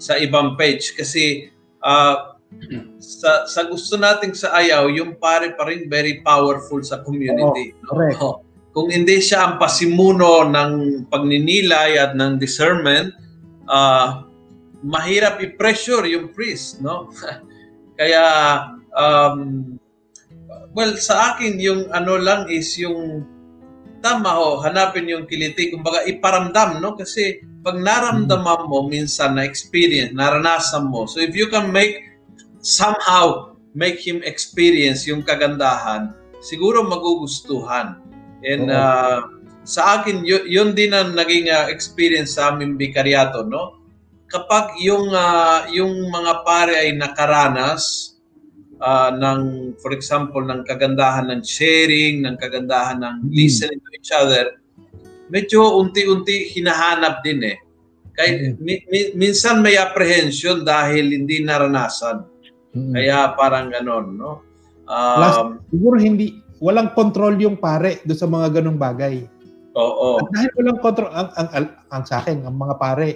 [0.02, 1.54] sa ibang page kasi
[1.86, 2.34] ah,
[2.98, 7.94] sa sa gusto nating sa ayaw yung pare pa rin very powerful sa community no?
[7.94, 8.18] correct.
[8.18, 8.42] Oh,
[8.74, 13.14] kung hindi siya ang pasimuno ng pagninilay at ng discernment
[13.70, 14.26] ah,
[14.82, 17.14] mahirap i-pressure yung priest no
[18.02, 18.26] kaya
[18.98, 19.78] um,
[20.74, 23.30] Well, sa akin, yung ano lang is yung
[24.04, 25.72] tama ho, hanapin yung kiliti.
[25.72, 27.00] Kumbaga, iparamdam, no?
[27.00, 31.08] Kasi pag naramdaman mo, minsan na experience, naranasan mo.
[31.08, 32.04] So if you can make,
[32.60, 36.12] somehow, make him experience yung kagandahan,
[36.44, 38.04] siguro magugustuhan.
[38.44, 39.32] And uh,
[39.64, 43.80] sa akin, yun, yun din ang naging uh, experience sa aming bikaryato, no?
[44.28, 48.13] Kapag yung, uh, yung mga pare ay nakaranas,
[48.82, 54.58] uh, ng, for example, ng kagandahan ng sharing, ng kagandahan ng listening to each other,
[55.30, 57.58] medyo unti-unti hinahanap din eh.
[58.14, 62.26] Kahit mi- mi- minsan may apprehension dahil hindi naranasan.
[62.74, 64.42] Kaya parang ganon, no?
[64.90, 69.26] Um, Siguro hindi, walang control yung pare do sa mga ganong bagay.
[69.74, 70.22] oo.
[70.22, 73.10] At dahil walang control, ang, ang, ang, ang sa akin, ang mga pare,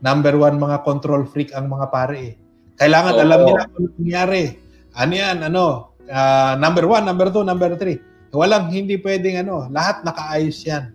[0.00, 2.32] number one, mga control freak ang mga pare eh.
[2.80, 3.22] Kailangan Oo.
[3.22, 4.42] alam nila kung ano nangyari.
[4.92, 8.00] Ano yan, ano, ah, number one, number two, number three.
[8.32, 10.92] Walang, hindi pwedeng ano, lahat nakaayos yan.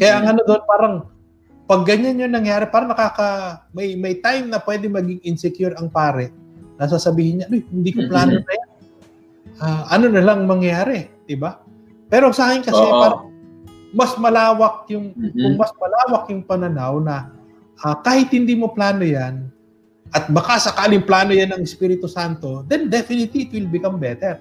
[0.00, 0.94] Kaya ang ano doon, parang,
[1.68, 6.32] pag ganyan yung nangyari, parang nakaka, may, may time na pwede maging insecure ang pare.
[6.76, 8.70] Nasasabihin niya, "Uy, hindi ko plano na yan.
[9.60, 11.60] Ah, ano na lang mangyari, di ba?
[12.08, 13.00] Pero sa akin kasi, Oo.
[13.00, 13.22] parang,
[13.92, 15.36] mas malawak yung, Mhm.
[15.36, 17.28] kung mas malawak yung pananaw na
[17.82, 19.48] ah, kahit hindi mo plano yan,
[20.12, 24.36] at baka sakaling plano yan ng Espiritu Santo, then definitely it will become better.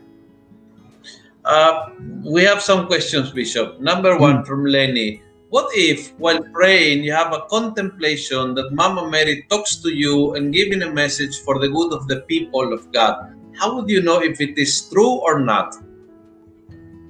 [1.41, 1.89] Uh,
[2.21, 3.79] we have some questions, Bishop.
[3.81, 5.23] Number one from Lenny.
[5.51, 10.53] What if, while praying, you have a contemplation that Mama Mary talks to you and
[10.53, 13.35] giving a message for the good of the people of God?
[13.59, 15.75] How would you know if it is true or not?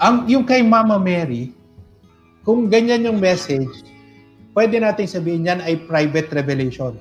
[0.01, 1.53] Ang yung kay Mama Mary,
[2.41, 3.85] kung ganyan yung message,
[4.57, 6.97] pwede nating sabihin yan ay private revelation.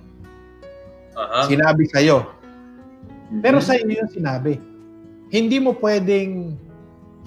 [1.17, 1.45] Uh-huh.
[1.51, 2.27] Sinabi sa'yo.
[3.39, 4.59] Pero sa iyo yung sinabi.
[5.31, 6.59] Hindi mo pwedeng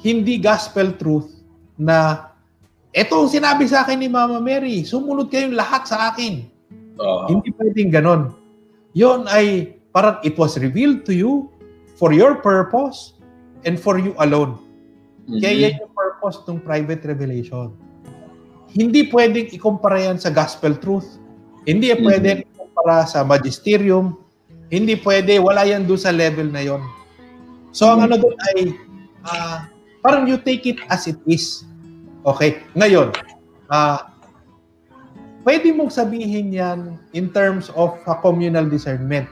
[0.03, 1.31] hindi gospel truth
[1.79, 2.27] na
[2.91, 6.43] ito ang sinabi sa akin ni Mama Mary, sumunod kayong lahat sa akin.
[6.99, 7.25] Oo.
[7.31, 8.21] Hindi pwedeng ganon.
[8.93, 11.49] Yon ay parang it was revealed to you
[11.97, 13.17] for your purpose
[13.65, 14.59] and for you alone.
[15.25, 15.39] Mhm.
[15.39, 17.73] Kaya yan yung purpose ng private revelation.
[18.75, 21.17] Hindi pwedeng ikumpara yan sa gospel truth.
[21.63, 22.01] Hindi Mhm.
[22.03, 22.39] pwedeng
[22.73, 24.17] ikumpara sa magisterium.
[24.73, 26.81] Hindi pwede, wala yan doon sa level na yon.
[27.69, 28.73] So ang ano doon ay
[29.29, 29.69] ah,
[30.01, 31.61] parang you take it as it is.
[32.25, 32.65] Okay?
[32.73, 33.13] Ngayon,
[33.69, 34.09] ah
[35.45, 39.29] pwede mong sabihin yan in terms of a communal discernment.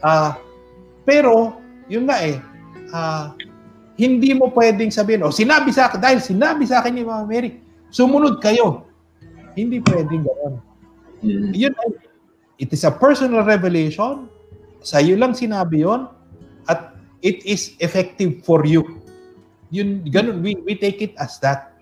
[0.00, 0.40] Ah,
[1.04, 1.60] pero
[1.92, 2.40] yun nga eh,
[2.96, 3.36] ah,
[4.00, 7.60] hindi mo pwedeng sabihin, oh, sinabi sa akin, dahil sinabi sa akin ni Mama Mary,
[7.92, 8.88] sumunod kayo.
[9.56, 10.54] Hindi pwedeng ganoon.
[11.24, 11.52] Mhm.
[11.56, 11.90] Yun ay,
[12.56, 14.28] it is a personal revelation.
[14.80, 16.08] Sa iyo lang sinabi yon
[16.70, 19.02] at it is effective for you.
[19.74, 21.74] Yun, ganun, we, we take it as that.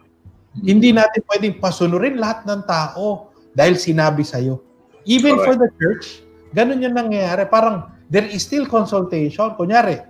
[0.57, 4.63] Hindi natin pwedeng pasunurin lahat ng tao dahil sinabi sa iyo.
[5.05, 6.25] Even for the church,
[6.57, 7.45] ganun yung nangyayari.
[7.45, 9.53] Parang there is still consultation.
[9.59, 10.01] Kunyari,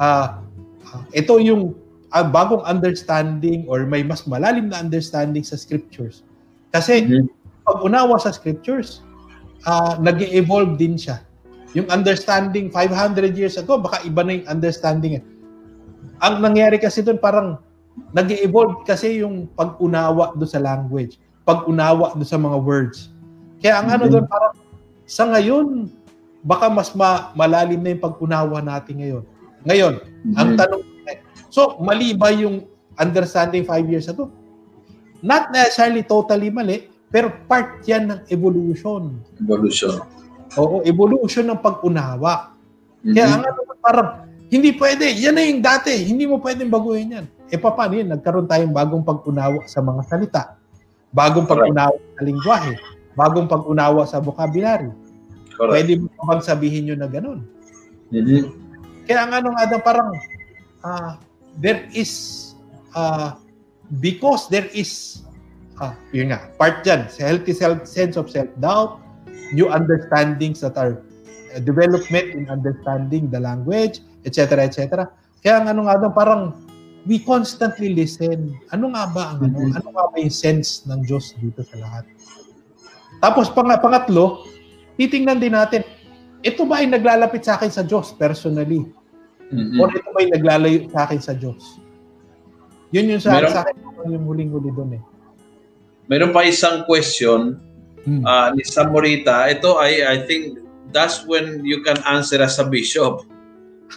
[0.00, 0.40] ah
[0.88, 1.76] ah, ito yung
[2.14, 6.24] ah, bagong understanding or may mas malalim na understanding sa scriptures.
[6.72, 7.28] Kasi Mhm.
[7.66, 9.04] pag unawa sa scriptures,
[9.66, 11.22] ah nag evolve din siya.
[11.76, 15.20] Yung understanding 500 years ago, baka iba na yung understanding.
[16.18, 17.60] Ang nangyari kasi doon, parang
[18.14, 23.12] nag evolve kasi yung pag-unawa doon sa language, pag-unawa doon sa mga words.
[23.58, 24.12] Kaya ang ano Mhm.
[24.14, 24.54] doon, parang
[25.08, 25.66] sa ngayon,
[26.46, 29.24] baka mas ma- malalim na yung pag-unawa natin ngayon.
[29.66, 29.94] Ngayon,
[30.38, 30.58] ang Mhm.
[30.58, 30.82] tanong,
[31.50, 32.64] so mali ba yung
[32.96, 34.30] understanding five years ago?
[35.18, 39.16] Not necessarily totally mali, pero part yan ng evolution.
[39.40, 40.04] Evolution.
[40.56, 42.52] Oo, evolution ng pag-unawa.
[43.04, 43.14] Mhm.
[43.16, 44.08] Kaya ang ano, parang,
[44.48, 45.12] hindi pwede.
[45.12, 45.92] Yan na yung dati.
[46.08, 47.26] Hindi mo pwedeng baguhin yan.
[47.52, 48.08] E pa, paano yun?
[48.08, 50.42] Nagkaroon tayong bagong pag-unawa sa mga salita.
[51.12, 52.72] Bagong pag-unawa sa lingwahe.
[53.12, 54.88] Bagong pag-unawa sa vocabulary.
[55.52, 55.72] Correct.
[55.72, 57.44] Pwede mo bang sabihin yun na ganun?
[58.08, 58.52] Mhm.
[59.04, 60.12] Kaya ang ano nga daw, parang,
[60.84, 61.20] ah,
[61.60, 62.52] there is,
[62.96, 63.36] ah,
[64.00, 65.24] because there is,
[65.80, 68.98] ah, yun nga, part dyan, sa healthy self, sense of self-doubt,
[69.54, 71.00] new understandings that are
[71.54, 75.08] uh, development in understanding the language, etc., etc.
[75.40, 76.52] Kaya ang ano nga daw, parang
[77.08, 78.52] we constantly listen.
[78.74, 79.70] Ano nga ba ang ano?
[79.70, 79.78] Mhm.
[79.80, 82.04] Ano nga ba yung sense ng Diyos dito sa lahat?
[83.22, 84.44] Tapos pang pangatlo,
[85.00, 85.82] titingnan din natin,
[86.44, 88.84] ito ba ay naglalapit sa akin sa Diyos personally?
[89.48, 89.78] Mhm.
[89.80, 91.80] Or ito ba ay naglalayo sa akin sa Diyos?
[92.92, 93.74] Yun yung sa, Meron- sa akin
[94.08, 95.02] yung huling-huli doon eh.
[96.08, 97.60] Meron pa isang question
[98.08, 98.24] Hmm.
[98.24, 99.44] uh, ni Sam Morita.
[99.52, 100.64] Ito ay, I think,
[100.96, 103.20] that's when you can answer as a bishop.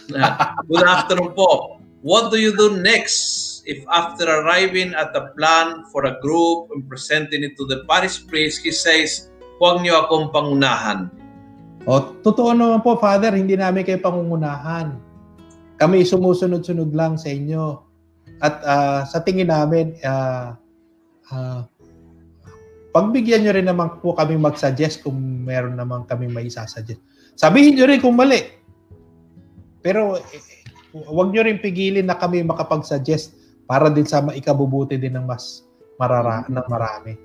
[0.08, 1.76] Uh, Good afternoon po.
[2.00, 6.88] What do you do next if after arriving at a plan for a group and
[6.88, 9.28] presenting it to the parish priest, he says,
[9.60, 11.12] huwag niyo akong pangunahan.
[11.84, 14.96] O, totoo naman po, Father, hindi namin kayo pangungunahan.
[15.76, 17.84] Kami sumusunod-sunod lang sa inyo.
[18.40, 20.56] At ah, sa tingin namin, ah,
[21.28, 21.68] ah,
[22.92, 25.16] pagbigyan nyo rin naman po kami mag-suggest kung
[25.48, 27.00] meron naman kami may isasuggest.
[27.34, 28.38] Sabihin nyo rin kung mali.
[29.80, 30.42] Pero eh,
[30.92, 33.32] wag nyo rin pigilin na kami makapag-suggest
[33.64, 35.64] para din sa maikabubuti din ng mas
[35.96, 37.16] marara ng marami.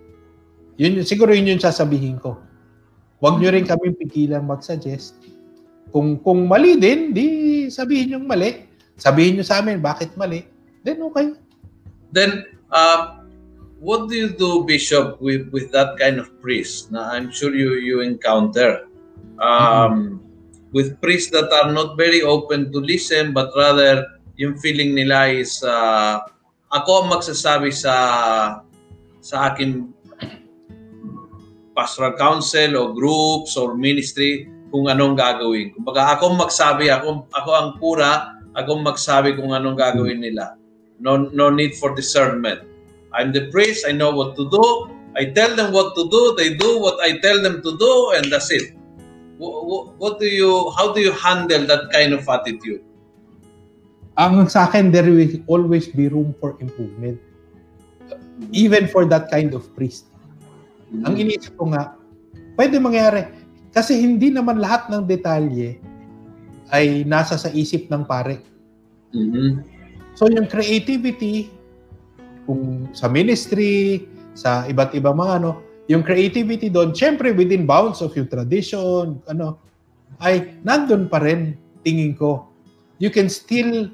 [0.79, 2.39] Yun, yun- siguro yun yung sasabihin ko.
[3.19, 5.19] Huwag nyo rin kami pigilan mag-suggest.
[5.91, 7.25] Kung kung mali din, di
[7.67, 8.63] sabihin yung mali.
[8.95, 10.45] Sabihin nyo sa amin bakit mali.
[10.85, 11.33] Then okay.
[12.13, 13.16] Then, uh,
[13.79, 16.91] what do you do, Bishop, with, with that kind of priest?
[16.91, 18.87] Na I'm sure you, you encounter.
[19.39, 20.21] Um,
[20.75, 25.63] With priests that are not very open to listen, but rather yung feeling nila is,
[25.63, 26.19] uh,
[26.75, 27.95] ako ang magsasabi sa
[29.23, 29.87] sa akin
[31.71, 35.71] pastoral council o groups or ministry kung anong gagawin.
[35.77, 38.11] Kumbaga ako magsabi, ako, ako ang pura,
[38.57, 40.59] ako magsabi kung anong gagawin nila.
[40.99, 42.65] No, no need for discernment.
[43.17, 44.93] I'm the priest, I know what to do.
[45.17, 48.29] I tell them what to do, they do what I tell them to do, and
[48.29, 48.77] that's it.
[49.41, 52.85] What, what do you, how do you handle that kind of attitude?
[54.17, 57.17] Ang sa akin, there will always be room for improvement.
[58.53, 60.05] Even for that kind of priest.
[61.05, 61.97] Ang iniisip ko nga,
[62.57, 63.29] pwede mangyari.
[63.73, 65.77] Kasi hindi naman lahat ng detalye
[66.73, 68.41] ay nasa sa isip ng pare.
[69.13, 69.61] Mhm.
[70.17, 71.53] So yung creativity,
[72.47, 75.51] kung sa ministry, sa iba't ibang mga ano,
[75.91, 79.59] yung creativity doon, syempre within bounds of yung tradition, ano,
[80.23, 81.59] ay nandun pa rin.
[81.87, 82.51] tingin ko.
[82.99, 83.87] You can still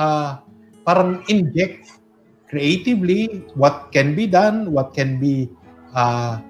[0.00, 0.40] uh,
[0.88, 2.00] parang inject
[2.48, 5.52] creatively what can be done, what can be
[5.92, 6.40] uh,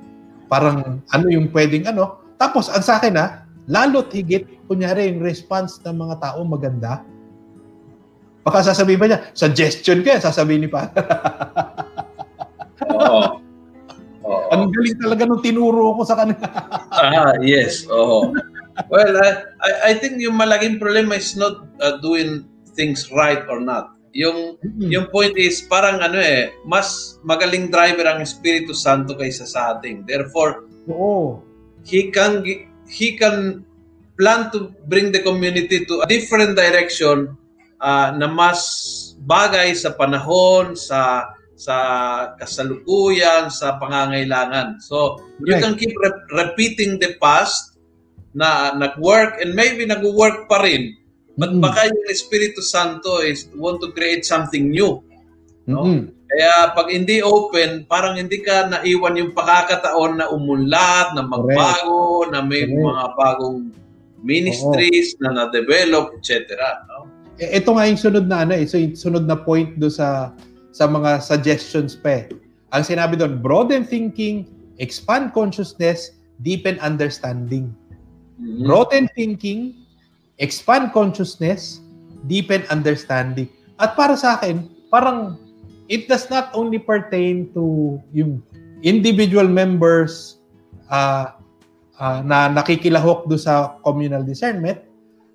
[0.46, 2.22] parang ano yung pwedeng ano.
[2.38, 7.02] Tapos ang sa akin ha, lalo't higit, kunyari yung response ng mga tao maganda,
[8.48, 10.88] baka sasabihin pa niya, suggestion ka, sasabihin ni pa.
[12.88, 13.22] Oo.
[14.24, 14.48] Oo.
[14.52, 16.40] Ang galing talaga nung tinuro ko sa kanila.
[16.96, 17.84] ah, yes.
[17.92, 18.32] Oo.
[18.88, 22.46] Well, I, I, think yung malaking problema is not uh, doing
[22.78, 23.90] things right or not.
[24.14, 24.88] Yung Mm.
[24.88, 30.06] yung point is parang ano eh, mas magaling driver ang Espiritu Santo kaysa sa ating.
[30.06, 31.42] Therefore, Oo.
[31.82, 32.46] he can
[32.88, 33.66] he can
[34.18, 37.34] plan to bring the community to a different direction
[37.80, 38.60] uh, na mas
[39.22, 41.74] bagay sa panahon, sa sa
[42.38, 44.78] kasalukuyan, sa pangangailangan.
[44.78, 45.62] So, you Right.
[45.66, 47.74] can keep re- repeating the past
[48.30, 50.94] na nag-work and maybe nag-work pa rin.
[51.34, 51.62] But Mm.
[51.62, 55.02] baka yung Espiritu Santo is want to create something new.
[55.66, 55.82] No?
[55.82, 56.14] Mm-mm.
[56.28, 62.38] Kaya pag hindi open, parang hindi ka naiwan yung pagkakataon na umunlad, na magbago, na
[62.38, 62.86] may Correct.
[62.86, 63.58] mga bagong
[64.22, 66.54] ministries na na-develop, etc.
[66.90, 66.97] No?
[67.38, 68.66] Eh, ito nga yung sunod na ano eh.
[68.66, 70.34] So, yung sunod na point do sa
[70.74, 72.24] sa mga suggestions pa eh.
[72.74, 74.44] Ang sinabi doon, broaden thinking,
[74.78, 77.72] expand consciousness, deepen understanding.
[78.38, 78.68] Mhm.
[78.68, 79.74] Broaden thinking,
[80.38, 81.82] expand consciousness,
[82.30, 83.50] deepen understanding.
[83.78, 85.38] At para sa akin, parang
[85.90, 88.42] it does not only pertain to yung
[88.82, 90.38] individual members
[90.90, 91.34] uh,
[91.98, 94.78] uh, na nakikilahok do sa communal discernment.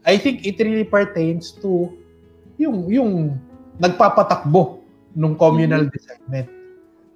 [0.03, 1.91] I think it really pertains to
[2.59, 3.11] yung yung
[3.79, 4.83] nagpapatakbo
[5.15, 6.49] ng communal discernment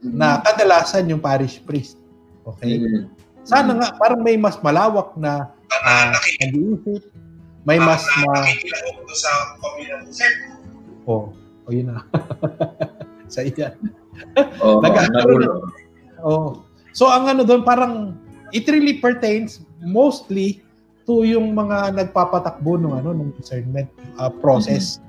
[0.02, 2.00] na kadalasan yung parish priest.
[2.48, 2.80] Okay?
[2.80, 3.12] Mhm.
[3.48, 7.04] Sana nga parang may mas malawak na uh, nag-iisip,
[7.64, 8.44] may mas ma...
[9.16, 9.32] sa
[9.64, 10.04] communal
[11.08, 11.32] Oh,
[11.64, 12.04] oh yun na.
[13.32, 13.72] sa iya.
[14.60, 15.64] Oh, Nag-aaral.
[16.24, 16.64] Oh.
[16.92, 18.20] So ang ano doon parang
[18.52, 20.60] it really pertains mostly
[21.08, 23.88] to yung mga nagpapatakbo ng ano ng discernment
[24.20, 25.00] uh, process.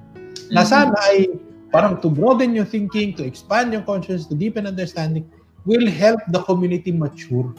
[0.54, 1.26] Na sana ay
[1.74, 5.26] parang to broaden your thinking, to expand your consciousness, to deepen understanding
[5.66, 7.50] will help the community mature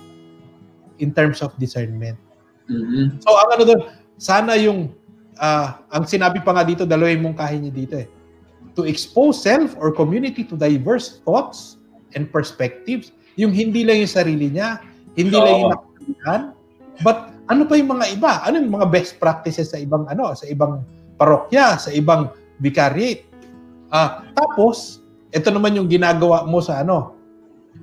[0.97, 2.17] in terms of discernment.
[2.71, 3.19] Mhm.
[3.21, 3.81] So ang ano doon,
[4.15, 4.95] sana yung
[5.39, 8.07] ah, ang sinabi pa nga dito, dalawin mong kahin niya dito eh.
[8.79, 11.79] To expose self or community to diverse thoughts
[12.15, 13.11] and perspectives.
[13.39, 14.83] Yung hindi lang yung sarili niya,
[15.15, 16.41] hindi lang yung nakakalihan,
[17.01, 18.45] but ano pa yung mga iba?
[18.45, 20.85] Ano yung mga best practices sa ibang ano, sa ibang
[21.17, 22.29] parokya, sa ibang
[22.61, 23.25] vicariate?
[23.89, 25.01] Ah, tapos
[25.33, 27.17] ito naman yung ginagawa mo sa ano,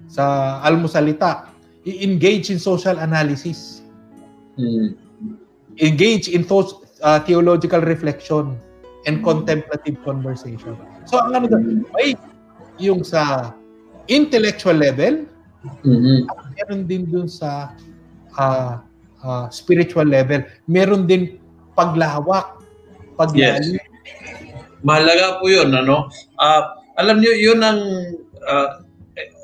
[0.07, 1.51] sa almusalita.
[1.87, 3.83] I-engage in social analysis
[4.57, 4.97] Mhm.
[5.77, 8.57] engage in those uh, theological reflection
[9.05, 10.75] and contemplative conversation.
[11.05, 12.17] So ang ano doon, may
[12.81, 13.53] yung sa
[14.09, 15.29] intellectual level,
[15.85, 16.25] Mhm.
[16.31, 17.77] at meron din dun sa
[18.41, 18.81] uh,
[19.27, 20.47] uh, spiritual level.
[20.71, 21.43] Meron din
[21.75, 22.63] paglawak,
[23.19, 23.83] paglalim.
[24.87, 26.07] Mahalaga po yun, ano?
[26.39, 27.81] Ah, alam niyo, yun ang
[28.47, 28.87] ah,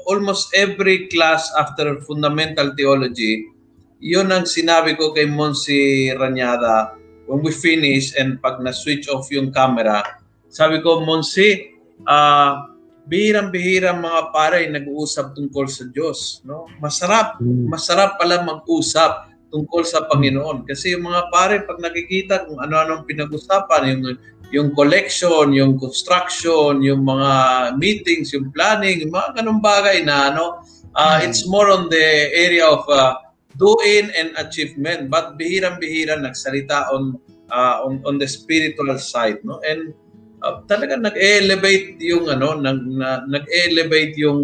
[0.06, 3.50] almost every class after fundamental theology,
[3.98, 6.94] yun ang sinabi ko kay Monsi Ranyada
[7.26, 10.02] when we finish and pag na-switch off yung camera,
[10.46, 11.74] sabi ko, Monsi,
[12.06, 12.70] ah,
[13.02, 16.38] bihirang-bihirang mga pare nag-uusap tungkol sa Diyos.
[16.46, 16.70] No?
[16.78, 20.64] Masarap, masarap pala mag-usap tungkol sa Panginoon.
[20.64, 24.02] Kasi yung mga pare, pag nakikita kung ano-anong pinag-usapan, yung,
[24.48, 27.30] yung collection, yung construction, yung mga
[27.76, 30.64] meetings, yung planning, yung mga ganung bagay na ano,
[30.96, 31.28] uh, Hmm.
[31.28, 33.20] it's more on the area of uh,
[33.60, 35.12] doing and achievement.
[35.12, 37.20] But bihirang-bihira nagsalita on,
[37.52, 39.44] uh, on, on the spiritual side.
[39.44, 39.60] No?
[39.64, 39.92] And
[40.40, 44.40] uh, talaga nag-elevate yung ano, nag, na, nag-elevate yung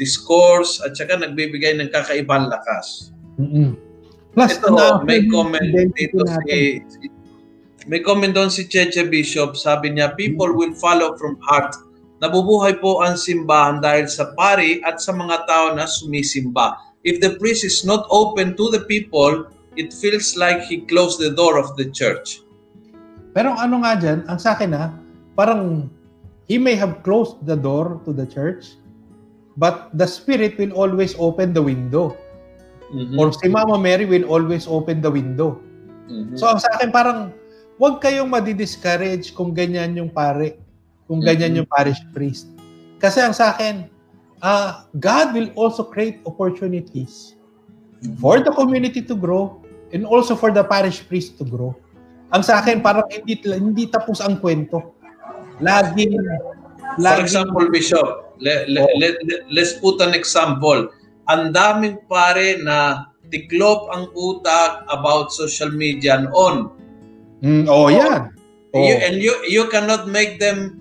[0.00, 3.12] discourse at saka nagbibigay ng kakaibang lakas.
[3.36, 3.89] Mm-mm.
[4.30, 7.10] Plus, Ito, na- may comment dito si, si-
[7.90, 11.74] may comment doon si Cheche Bishop, sabi niya, people will follow from heart.
[12.20, 16.76] Nabubuhay po ang simbahan dahil sa pari at sa mga tao na sumisimba.
[17.00, 19.48] If the priest is not open to the people,
[19.80, 22.44] it feels like he closed the door of the church.
[23.32, 24.92] Pero ano nga dyan, ang sa akin ha,
[25.32, 25.88] parang
[26.44, 28.76] he may have closed the door to the church,
[29.56, 32.12] but the Spirit will always open the window.
[32.90, 33.14] Mhm.
[33.16, 35.58] Or si Mama Mary will always open the window.
[36.10, 36.34] Mhm.
[36.34, 37.30] So ang sa akin parang
[37.78, 40.58] huwag kayong madi-discourage kung ganyan yung pare,
[41.06, 41.58] kung ganyan Mhm.
[41.62, 42.50] yung parish priest.
[42.98, 43.86] Kasi ang sa akin,
[44.40, 47.38] ah, God will also create opportunities
[48.18, 49.60] for the community to grow
[49.92, 51.72] and also for the parish priest to grow.
[52.30, 54.94] ang sa akin parang hindi hindi tapos ang kwento.
[55.58, 58.90] Laging For laging example, Bishop, le, le, Oh.
[59.02, 60.86] let, let- let's put an example.
[61.30, 66.74] Ang daming pare na tiklop ang utak about social media noon.
[67.40, 68.34] Mm, oh, yan.
[68.74, 68.82] Oh.
[68.82, 70.78] You, and you you cannot make them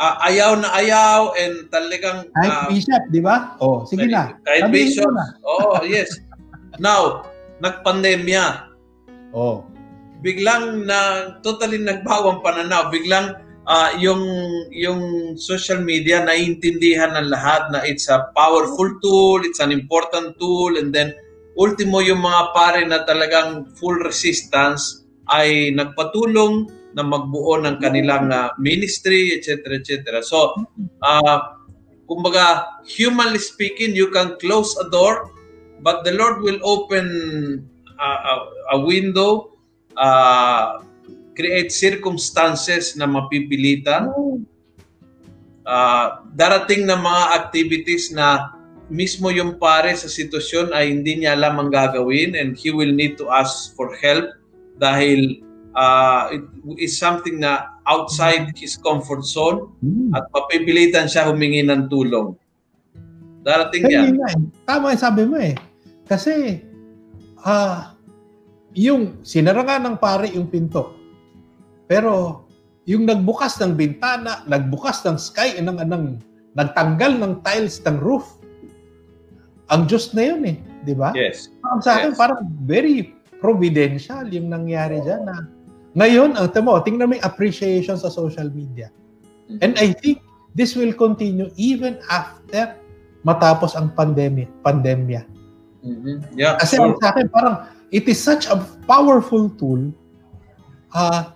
[0.00, 3.56] uh, ayaw na ayaw and talagang Kahit uh, bishop, di ba?
[3.60, 4.36] Oh, sige na.
[4.48, 5.08] kahit Sabihin bishop.
[5.12, 5.26] na.
[5.44, 6.08] Oh, yes.
[6.80, 7.28] Now,
[7.60, 8.72] nagpandemya.
[9.36, 9.70] Oh.
[10.20, 13.40] biglang na totally nagbawang pananaw biglang
[13.70, 14.26] ah, yung
[14.74, 20.74] yung social media naiintindihan ng lahat na it's a powerful tool it's an important tool
[20.74, 21.14] and then
[21.54, 26.66] ultimo yung mga pare na talagang full resistance ay nagpatulong
[26.98, 30.58] na magbuo ng kanilang ah, ministry etc etc so
[31.06, 31.54] ah
[32.10, 35.30] kumbaga humanly speaking you can close a door
[35.78, 37.06] but the Lord will open
[38.02, 38.34] a, a,
[38.74, 39.54] a window
[39.94, 40.82] uh,
[41.32, 44.10] create circumstances na mapipilitan
[45.64, 48.52] uh, darating na mga activities na
[48.90, 53.14] mismo yung pare sa sitwasyon ay hindi niya alam ang gagawin and he will need
[53.14, 54.26] to ask for help
[54.82, 55.38] dahil
[55.72, 56.42] uh, it
[56.76, 60.10] is something na outside his comfort zone Hmm.
[60.12, 62.34] at mapipilitan siya humingi ng tulong.
[63.40, 64.20] Darating Kaya yan.
[64.20, 64.36] eh.
[64.68, 65.56] Tama yung sabi mo eh.
[66.04, 66.60] Kasi,
[67.40, 67.96] ah,
[68.76, 70.99] yung sinara nga ng pare yung pinto.
[71.90, 72.46] Pero,
[72.86, 76.04] yung nagbukas ng bintana, nagbukas ng sky, ng, ng,
[76.54, 78.38] nagtanggal ng tiles ng roof,
[79.74, 80.56] ang Diyos na yun eh.
[80.86, 81.10] Di ba?
[81.18, 81.50] Yes.
[81.66, 82.18] Ang sa akin, Yes.
[82.18, 83.10] parang very
[83.42, 85.50] providential yung nangyari dyan na
[85.98, 88.94] ngayon, ang tamo, tingnan mo yung appreciation sa social media.
[89.58, 90.22] And I think
[90.54, 92.78] this will continue even after
[93.26, 95.26] matapos ang pandemic, pandemya.
[95.82, 96.38] Mhm.
[96.38, 96.54] Yeah.
[96.62, 96.94] Kasi sure.
[97.02, 99.90] sa akin, parang it is such a powerful tool
[100.94, 101.34] uh,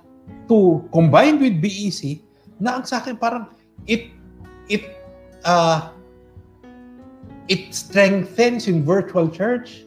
[0.48, 2.20] to combine with BEC
[2.60, 3.50] na ang sa akin parang
[3.88, 4.12] it
[4.70, 4.84] it
[5.44, 5.90] uh,
[7.48, 9.84] it strengthens yung virtual church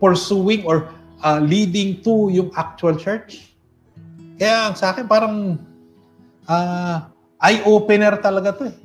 [0.00, 0.92] pursuing or
[1.24, 3.56] uh, leading to yung actual church.
[4.36, 5.56] Kaya ang sa akin parang
[6.44, 7.08] uh,
[7.40, 8.76] eye-opener talaga to eh.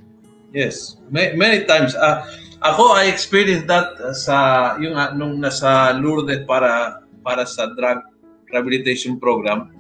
[0.52, 1.96] Yes, Ma- many times.
[1.96, 2.28] Ah,
[2.64, 4.36] ako I experienced that uh, sa
[4.80, 8.04] yung uh, nung nasa Lourdes para para sa drug
[8.52, 9.72] rehabilitation program.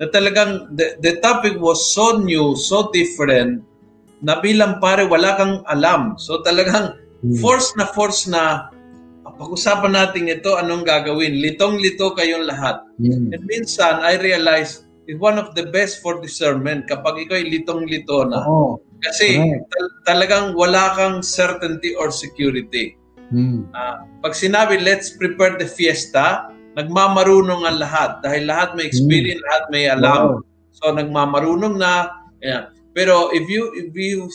[0.00, 3.60] Na talagang the, the topic was so new, so different
[4.24, 6.16] na bilang pare wala kang alam.
[6.16, 6.96] So talagang
[7.40, 8.72] force na force na
[9.28, 11.36] "Ah, pag-usapan natin ito, anong gagawin?
[11.36, 12.80] Litong-lito kayong lahat.
[12.96, 13.36] Mm.
[13.36, 18.24] And minsan, I realize it's one of the best for discernment kapag ikaw ay litong-lito
[18.24, 18.40] na.
[18.48, 18.80] Oo.
[19.04, 19.68] Kasi Correct.
[19.68, 22.96] tal- talagang wala kang certainty or security.
[23.28, 23.68] Mm.
[23.76, 26.48] Ah, pag sinabi, let's prepare the fiesta,
[26.80, 30.40] nagmamarunong ang lahat dahil lahat may experience, lahat may alam.
[30.40, 30.72] Wow.
[30.72, 32.08] So nagmamarunong na.
[32.40, 32.72] Yeah.
[32.96, 34.32] Pero if you if you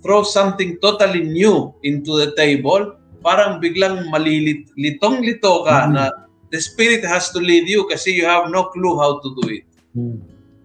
[0.00, 5.92] throw something totally new into the table, parang biglang malilit litong-lito ka Mhm.
[5.92, 6.04] na
[6.50, 9.64] the spirit has to lead you kasi you have no clue how to do it.
[9.94, 10.18] Mm.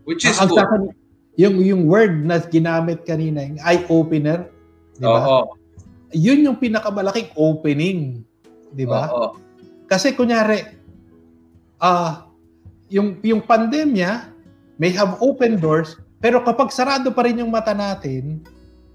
[0.05, 0.57] Which is ang good.
[0.61, 0.81] sa akin,
[1.35, 4.49] yung, yung word na ginamit kanina, yung eye-opener,
[4.97, 5.21] di ba?
[5.21, 5.39] Oo.
[6.15, 8.23] Yun yung pinakamalaking opening,
[8.71, 9.11] di ba?
[9.11, 9.27] Oo.
[9.85, 10.63] Kasi kunyari,
[11.79, 12.25] ah
[12.89, 14.31] yung, yung pandemya
[14.77, 18.43] may have open doors, pero kapag sarado pa rin yung mata natin,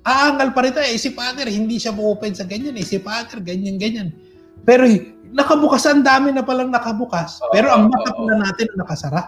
[0.05, 0.89] aangal pa rin tayo.
[0.89, 2.77] Eh, si Father, hindi siya open sa ganyan.
[2.77, 4.13] Eh, si Father, ganyan, ganyan.
[4.65, 4.85] Pero
[5.33, 7.41] nakabukas, ang dami na palang nakabukas.
[7.41, 8.27] Oo, Pero ang mata oo.
[8.27, 9.23] pala natin nakasara.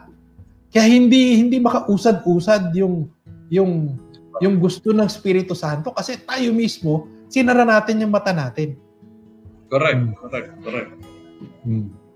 [0.72, 3.04] Kaya hindi hindi makausad-usad yung
[3.52, 4.00] yung
[4.40, 8.80] yung gusto ng Espiritu Santo kasi tayo mismo sinara natin yung mata natin.
[9.68, 10.90] Correct, correct, correct.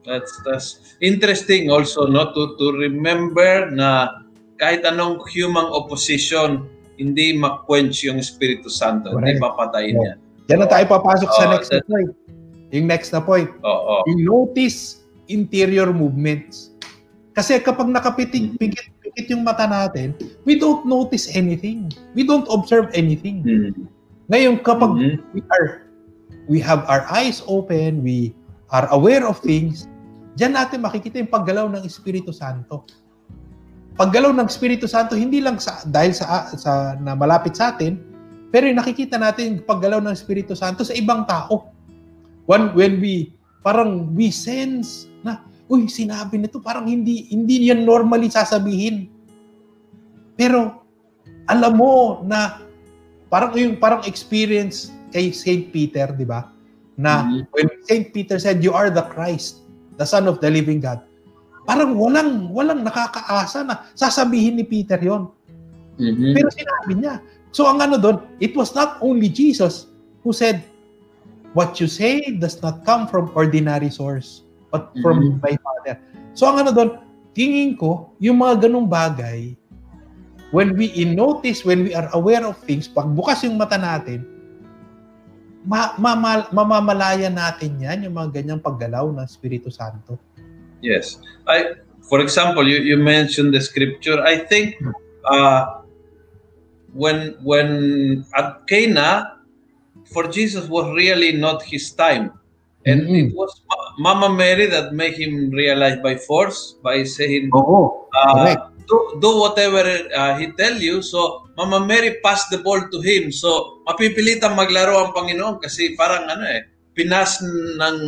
[0.06, 0.68] That's that's
[1.02, 4.22] interesting also no to to remember na
[4.56, 9.44] kahit anong human opposition hindi maquench yung Espiritu Santo, hindi Correct.
[9.44, 10.06] papatayin Yeah.
[10.08, 10.18] yan.
[10.48, 12.10] Yan na tayo papasok sa Oh, next na that- point.
[12.72, 13.94] Yung next na point, Oo.
[14.08, 16.72] yung notice interior movements.
[17.34, 20.16] Kasi kapag nakapitig pikit pikit yung mata natin,
[20.48, 21.90] we don't notice anything.
[22.16, 23.44] We don't observe anything.
[23.44, 23.90] Mm.
[24.32, 25.18] Ngayon kapag Mhm.
[25.34, 25.84] we are
[26.48, 28.32] we have our eyes open, we
[28.70, 29.84] are aware of things,
[30.36, 32.84] diyan natin makikita yung paggalaw ng Espiritu Santo.
[33.96, 37.96] Paggalaw ng Espiritu Santo hindi lang sa dahil sa sa na malapit sa atin,
[38.52, 41.72] pero yung nakikita natin yung paggalaw ng Espiritu Santo sa ibang tao.
[42.44, 43.32] When when we
[43.64, 49.08] parang we sense na uy sinabi nito parang hindi hindi yan normally sasabihin.
[50.36, 50.84] Pero
[51.48, 52.60] alam mo na
[53.32, 56.52] parang yung parang experience kay Saint Peter, di ba?
[57.00, 57.48] Na Mhm.
[57.50, 59.65] when Saint Peter said, "You are the Christ,
[59.96, 61.02] the Son of the Living God."
[61.66, 65.26] parang walang walang nakakaasa na sasabihin ni Peter yon.
[65.98, 66.32] Mhm.
[66.32, 67.18] Pero sinabi niya.
[67.50, 69.90] So ang ano doon, it was not only Jesus
[70.22, 70.62] who said,
[71.58, 75.42] what you say does not come from ordinary source, but from Mhm.
[75.42, 75.98] my Father.
[76.38, 76.90] So ang ano doon,
[77.34, 79.56] tingin ko, yung mga ganong bagay,
[80.52, 84.22] when we notice, when we are aware of things, pag bukas yung mata natin,
[85.66, 90.14] ma- ma- mamamalaya natin yan, yung mga ganyang paggalaw ng Espiritu Santo.
[90.78, 91.18] Yes.
[91.44, 91.74] I,
[92.06, 94.22] for example, you, you mentioned the scripture.
[94.22, 94.78] I think
[95.26, 95.82] uh,
[96.94, 97.68] when when
[98.32, 99.42] at Cana,
[100.14, 102.30] for Jesus was really not his time,
[102.86, 103.30] and Mhm.
[103.30, 108.34] it was Ma- Mama Mary that made him realize by force by saying, Oo, uh,
[108.38, 108.64] correct.
[108.86, 109.82] Do, do whatever
[110.14, 111.02] uh, he tell you.
[111.02, 113.30] So Mama Mary passed the ball to him.
[113.30, 117.98] So mapipilitan maglaro ang Panginoon kasi parang ano eh, pinas ng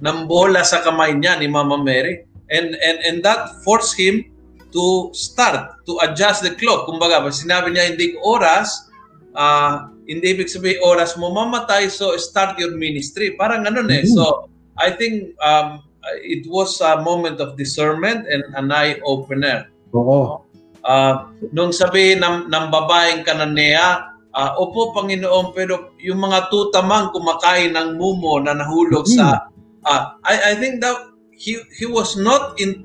[0.00, 2.24] ng bola sa kamay niya ni Mama Mary.
[2.50, 4.26] And and and that forced him
[4.74, 6.90] to start to adjust the clock.
[6.90, 8.90] Kumbaga, sinabi niya hindi oras,
[9.38, 13.38] ah hindi ibig sabihin oras mo mamatay, so start your ministry.
[13.38, 14.02] Parang ganun eh.
[14.02, 14.10] Mhm.
[14.10, 15.86] So, I think um,
[16.18, 19.69] it was a moment of discernment and an eye-opener.
[19.94, 20.44] Oo.
[20.80, 27.74] Ah, nung sabihin ng, ng babaeng kananea, ah, opo Panginoon, pero yung mga tutamang kumakain
[27.76, 29.50] ng mumo na nahulog sa...
[29.84, 30.96] ah, I, I think that
[31.36, 32.84] he, he was not in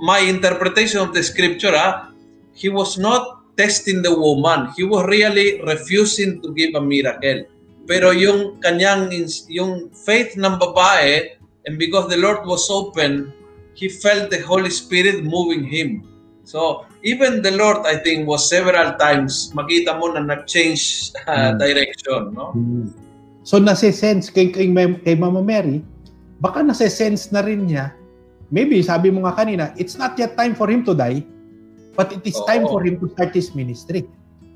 [0.00, 2.10] my interpretation of the scripture, ah,
[2.56, 4.72] he was not testing the woman.
[4.76, 7.44] He was really refusing to give a miracle.
[7.84, 9.12] Pero yung kanyang,
[9.52, 11.36] yung faith ng babae,
[11.68, 13.32] and because the Lord was open,
[13.74, 16.06] he felt the Holy Spirit moving him.
[16.44, 22.34] So, even the Lord, I think, was several times, makita mo na nag-change uh, direction,
[22.34, 22.52] no?
[23.46, 25.80] So nase-sense kay, kay, kay Mama Mary,
[26.42, 27.96] baka nase-sense na rin niya,
[28.52, 31.24] maybe sabi mo nga kanina, it's not yet time for him to die,
[31.96, 32.72] but it is time Oo.
[32.76, 34.04] for him to start his ministry.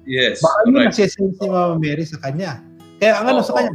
[0.04, 1.00] Yes, Baka yun correct.
[1.00, 2.60] nase-sense ni Mama Mary sa kanya.
[3.00, 3.72] Kaya ang ano sa kanya,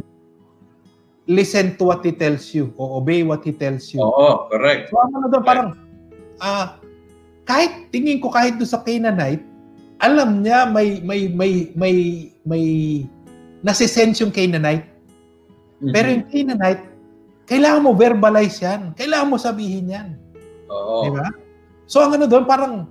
[1.30, 4.02] listen to what he tells you o obey what he tells you.
[4.02, 4.90] Oo, correct.
[4.90, 5.68] So ano doon, parang,
[6.42, 6.82] ah,
[7.46, 9.46] kahit tingin ko kahit doon sa Canaanite,
[10.02, 11.96] alam niya may may may may
[12.42, 12.64] may
[13.62, 14.90] nase-sense yung Canaanite.
[15.94, 16.14] Pero Mhm.
[16.18, 16.82] yung Canaanite,
[17.46, 18.90] kailangan mo verbalize yan.
[18.98, 20.08] Kailangan mo sabihin yan.
[20.66, 21.06] Oo.
[21.06, 21.30] Di ba?
[21.86, 22.90] So ang ano doon, parang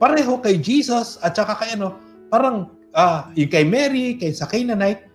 [0.00, 2.00] pareho kay Jesus at saka kay ano,
[2.32, 5.08] parang ah, yung kay Mary, kay sa Canaanite,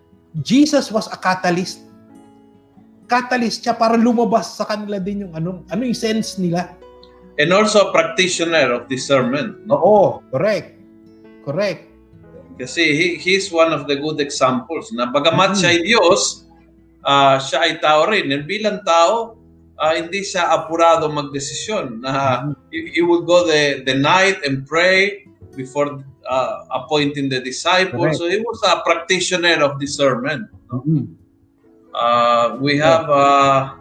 [0.46, 1.87] Jesus was a catalyst.
[3.08, 6.76] Catalyst siya para lumabas sa kanila din yung ano, ano yung sense nila.
[7.40, 9.64] And also a practitioner of discernment.
[9.64, 9.80] No?
[9.80, 10.76] Oo, correct.
[11.48, 11.88] Correct.
[12.60, 15.58] Kasi he, he's one of the good examples na bagamat Mhm.
[15.62, 16.22] siya ay Diyos,
[17.06, 18.28] ah, siya ay tao rin.
[18.34, 19.38] And bilang tao,
[19.78, 22.02] ah, hindi siya apurado magdesisyon.
[22.04, 22.44] Na
[22.74, 25.24] he, he would go the, the night and pray
[25.56, 28.18] before ah, appointing the disciples.
[28.18, 28.20] Correct.
[28.20, 30.50] So he was a practitioner of discernment.
[30.74, 31.17] Mhm.
[31.98, 33.74] Uh, we have uh,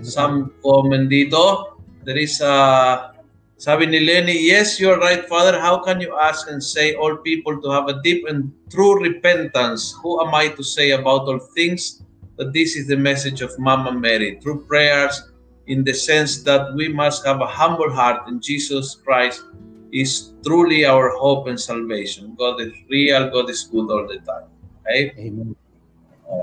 [0.00, 1.76] some comment dito.
[2.04, 3.12] There is uh,
[3.60, 5.60] sabi ni Lenny, yes, you're right, Father.
[5.60, 9.92] How can you ask and say all people to have a deep and true repentance?
[10.00, 12.00] Who am I to say about all things?
[12.40, 14.38] That this is the message of Mama Mary.
[14.40, 15.28] Through prayers,
[15.66, 19.44] in the sense that we must have a humble heart in Jesus Christ
[19.92, 22.34] is truly our hope and salvation.
[22.38, 24.48] God is real, God is good all the time.
[24.86, 25.12] Okay?
[25.18, 25.56] Amen.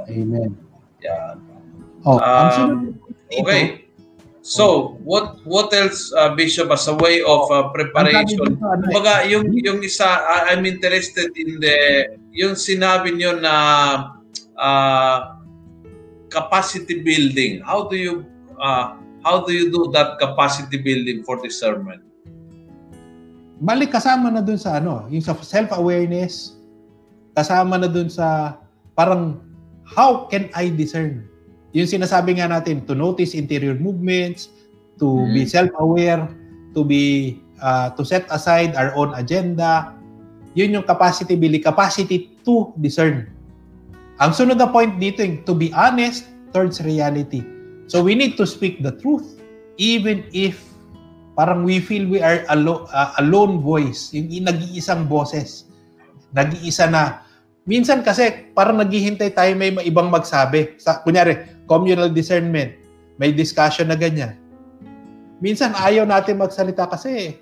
[0.10, 0.65] Amen.
[1.06, 1.38] Yeah.
[2.06, 2.98] Oh, Um,
[3.42, 3.86] okay.
[4.46, 8.62] So, what what else, uh, Bishop, as a way of uh, preparation?
[8.62, 11.78] ano eh, Kumbaga, yung, yung isa, I- I'm interested in the,
[12.30, 13.56] yung sinabi nyo na
[14.54, 15.18] uh,
[16.30, 17.66] capacity building.
[17.66, 18.14] How do you,
[18.62, 22.06] uh, how do you do that capacity building for discernment?
[23.56, 26.60] balik kasama na dun sa ano, yung sa self-awareness,
[27.34, 28.60] kasama na dun sa
[28.94, 29.40] parang
[29.86, 31.30] how can I discern?
[31.76, 34.50] Yung sinasabi nga natin, to notice interior movements,
[34.98, 35.32] to Mhm.
[35.36, 36.24] be self-aware,
[36.74, 39.96] to be uh, to set aside our own agenda.
[40.56, 43.32] Yun yung capacity building, capacity to discern.
[44.20, 47.44] Ang sunod na point dito yung to be honest towards reality.
[47.92, 49.40] So we need to speak the truth
[49.76, 50.60] even if
[51.36, 55.68] parang we feel we are a, lo- a lone voice, yung nag-iisang boses.
[56.32, 57.25] Nag-iisa na.
[57.66, 60.78] Minsan kasi parang naghihintay tayo may ma- ibang magsabi.
[60.78, 62.78] Sa, kunyari, communal discernment,
[63.18, 64.38] may discussion na ganyan.
[65.42, 67.42] Minsan ayaw natin magsalita kasi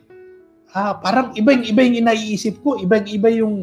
[0.72, 3.56] ah, parang iba yung iba yung inaiisip ko, iba yung iba yung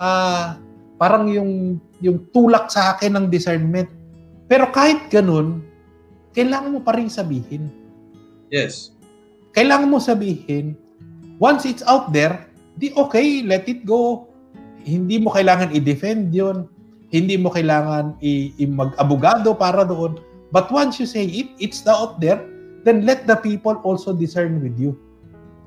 [0.00, 0.56] ah,
[0.96, 3.86] parang yung yung tulak sa akin ng discernment.
[4.48, 5.60] Pero kahit ganun,
[6.32, 7.68] kailangan mo pa rin sabihin.
[8.48, 8.96] Yes.
[9.58, 10.78] kailangan mo sabihin,
[11.42, 12.46] once it's out there,
[12.78, 14.27] di okay, let it go.
[14.88, 16.64] Hindi mo kailangan i-defend yon
[17.12, 20.20] hindi mo kailangan i- i- mag-abogado para doon.
[20.48, 22.40] But once you say it, it's out there,
[22.88, 24.96] then let the people also discern with you.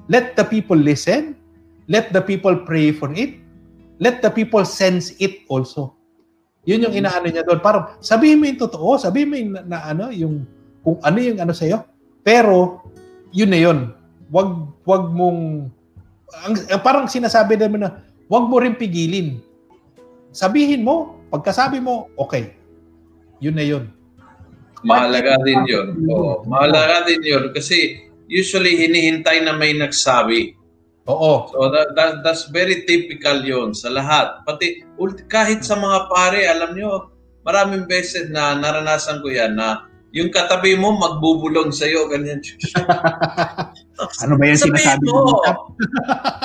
[0.09, 1.38] Let the people listen.
[1.86, 3.38] Let the people pray for it.
[4.01, 5.93] Let the people sense it also.
[6.65, 7.61] Yun yung inaano niya doon.
[7.61, 10.45] Parang sabihin mo yung totoo, sabihin mo yung na, na ano, yung
[10.82, 11.86] kung ano yung ano sa'yo.
[12.22, 12.86] Pero,
[13.34, 13.80] yun na yun.
[14.30, 14.49] Wag,
[14.86, 15.69] wag mong,
[16.45, 16.53] ang,
[16.86, 18.01] parang sinasabi naman na,
[18.32, 19.43] wag mo rin pigilin.
[20.32, 22.55] Sabihin mo, pagkasabi mo, okay.
[23.43, 23.91] Yun na yun.
[24.88, 25.88] Mahalaga din yun.
[26.07, 30.55] Oo, mahalaga din yun kasi usually hinihintay na may nagsabi.
[31.11, 31.51] Oo.
[31.51, 34.47] So that, that, that's very typical yon sa lahat.
[34.47, 34.88] Pati
[35.27, 37.11] kahit sa mga pare, alam nyo,
[37.43, 42.43] maraming beses na naranasan ko yan na yung katabi mo magbubulong sa iyo ganyan.
[44.26, 45.38] Ano ba Sabihin sinasabi mo.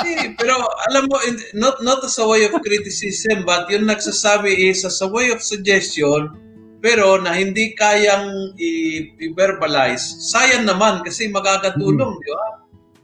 [0.05, 0.61] Eh, pero
[0.93, 1.17] alam mo,
[1.57, 5.41] not, not as a way of criticism, but yung nagsasabi is as a way of
[5.41, 6.37] suggestion,
[6.85, 10.05] pero na hindi kayang i- i-verbalize.
[10.29, 12.49] Sayang naman kasi magkakatulong, di ba?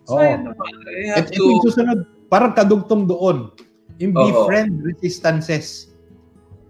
[0.04, 0.70] Sayang naman.
[1.00, 1.72] You have Ito to...
[1.72, 1.98] susunod,
[2.28, 3.56] parang kadugtong doon.
[4.04, 5.96] Yung befriend resistances.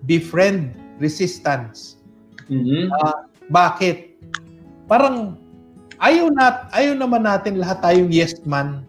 [0.07, 1.99] Befriend resistance.
[2.47, 2.95] Mhm.
[3.51, 3.97] Bakit?
[4.87, 5.39] Parang
[6.03, 8.83] ayaw na ayaw naman natin lahat tayong yes man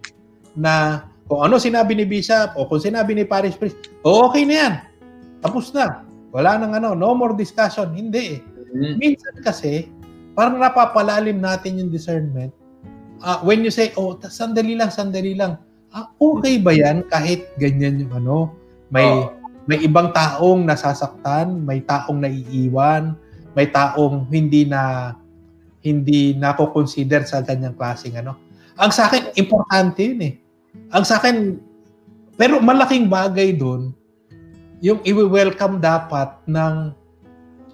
[0.58, 4.54] na kung ano sinabi ni Bishop o kung sinabi ni Parish Priest, oh, okay na
[4.54, 4.74] yan.
[5.40, 6.04] Tapos na.
[6.34, 7.94] Wala nang ano, no more discussion.
[7.94, 8.40] Hindi eh.
[8.74, 8.94] Mhm.
[8.98, 9.88] Minsan kasi,
[10.34, 12.50] parang napapalalim natin yung discernment.
[13.22, 15.62] Ah, when you say, oh, sandali lang, sandali lang.
[15.94, 18.38] Ah, okay ba yan kahit ganyan yung ano?
[18.90, 19.30] May Oo.
[19.64, 23.16] may ibang taong nasasaktan, may taong naiiwan,
[23.54, 25.14] may taong hindi na
[25.84, 28.40] hindi na consider sa kanyang klaseng ano.
[28.80, 30.34] Ang sa akin importante 'yun eh.
[30.94, 31.58] Ang sa akin
[32.34, 33.94] pero malaking bagay doon
[34.84, 36.92] yung i-welcome dapat ng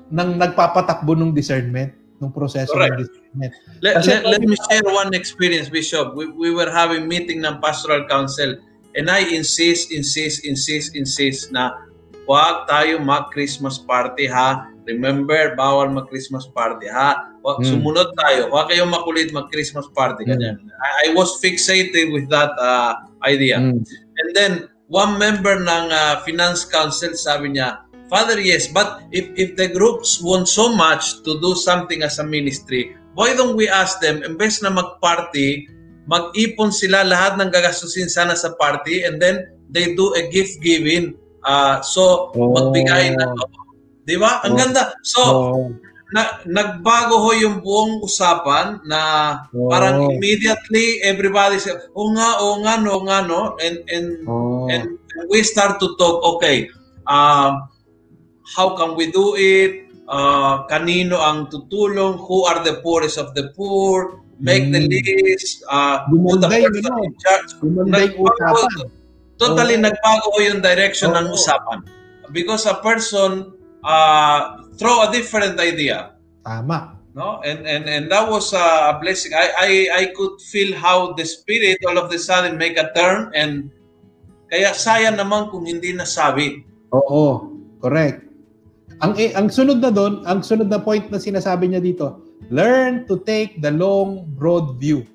[0.10, 2.98] ng nagpapatakbo ng discernment, ng proseso Correct.
[2.98, 3.54] ng discernment.
[3.82, 6.14] Let, Kasi- let, let me share one experience, Bishop.
[6.18, 8.58] We, we were having meeting ng pastoral council
[8.98, 11.86] and I insist, insist, insist, insist na
[12.30, 14.69] huwag tayo mag-Christmas party ha.
[14.88, 17.32] Remember, bawal mag-Christmas party ha.
[17.44, 17.68] Huwag, Hmm.
[17.80, 18.52] Sumunod tayo.
[18.52, 20.24] Huwag kayong makulit mag-Christmas party.
[20.28, 20.60] Ganyan.
[20.80, 23.60] I, I was fixated with that uh, idea.
[23.60, 23.84] Mm.
[23.84, 24.52] And then,
[24.90, 30.18] one member ng uh, finance council sabi niya, Father, yes, but if, if the groups
[30.18, 34.66] want so much to do something as a ministry, why don't we ask them, imbes
[34.66, 35.70] na mag-party,
[36.10, 41.14] mag-ipon sila lahat ng gagastusin sana sa party and then they do a gift giving.
[41.46, 42.50] Uh, so, Oh.
[42.50, 43.30] magbigay na.
[44.10, 44.41] Di ba?
[44.41, 44.57] Ang Oh.
[44.57, 44.84] ganda.
[45.05, 45.34] So, So,
[46.10, 49.01] na, nagbago ho yung buong usapan na
[49.53, 49.70] Oh.
[49.70, 53.53] parang immediately everybody said, oh nga, oh nga, no, nga, no.
[53.62, 54.97] And, and, oh, and
[55.30, 56.66] we start to talk, okay,
[57.05, 57.62] um,
[58.57, 59.86] how can we do it?
[60.10, 62.18] Uh, kanino ang tutulong?
[62.26, 64.26] Who are the poorest of the poor?
[64.41, 64.89] Make the Mm.
[64.89, 65.62] list.
[65.70, 67.49] Uh, put the person in charge.
[67.62, 68.89] Nagbago-.
[69.38, 69.86] Totally Oo.
[69.86, 71.38] nagbago yung direction ng Oo.
[71.38, 71.86] usapan.
[72.34, 76.16] Because a person uh, throw a different idea.
[76.46, 77.00] Tama.
[77.18, 81.18] no and and and that was uh, a blessing I, I i could feel how
[81.18, 83.74] the spirit all of the sudden make a turn and
[84.46, 88.26] kaya sayang naman kung hindi nasabi Oo, correct.
[89.00, 92.20] Ang eh, ang sunod na doon, ang sunod na point na sinasabi niya dito,
[92.52, 95.06] learn to take the long broad view.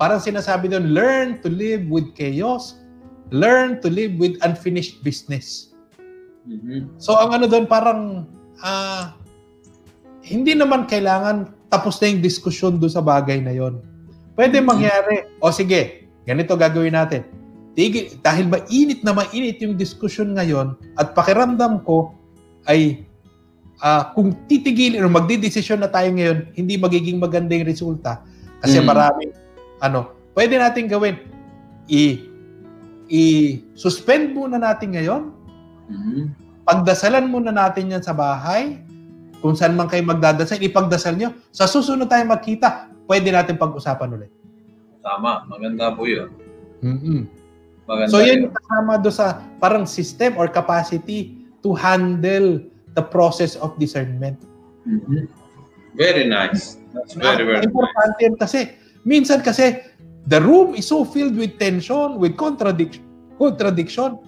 [0.00, 2.80] Parang sinasabi doon, learn to live with chaos,
[3.34, 5.69] learn to live with unfinished business.
[6.98, 8.26] So ang ano doon parang
[8.60, 9.14] ah
[10.26, 13.78] hindi naman kailangan tapos na yung diskusyon doon sa bagay na yon.
[14.34, 15.26] Pwede mangyari.
[15.38, 17.22] O sige, ganito gagawin natin.
[17.78, 22.10] Tigil, dahil mainit na mainit yung diskusyon ngayon at pakiramdam ko
[22.66, 23.06] ay
[23.80, 28.20] ah, kung titigilin o magdidesisyon na tayo ngayon, hindi magiging maganda yung resulta.
[28.60, 28.86] Kasi Mm.
[28.90, 29.32] maraming
[29.80, 31.16] ano, pwede natin gawin.
[31.88, 32.26] I
[33.10, 35.22] i-suspend muna natin ngayon
[36.70, 38.78] pagdasalan muna natin yan sa bahay.
[39.42, 41.34] Kung saan man kayo magdadasal, ipagdasal nyo.
[41.50, 44.30] Sa susunod tayo magkita, pwede natin pag-usapan ulit.
[45.00, 46.28] tama maganda po yun
[46.84, 47.24] mm
[47.88, 52.62] maganda So yun yun kasama do sa parang system or capacity to handle
[52.94, 54.38] the process of discernment.
[54.86, 55.26] Mhm.
[55.98, 58.60] very nice that's very very nice Importante yun kasi
[59.02, 59.82] minsan kasi
[60.30, 63.02] the room is so filled with tension, with contradiction,
[63.40, 64.20] contradiction.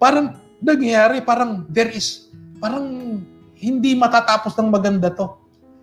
[0.00, 2.30] Parang nangyayari, parang there is,
[2.62, 3.18] parang
[3.58, 5.34] hindi matatapos ng maganda to.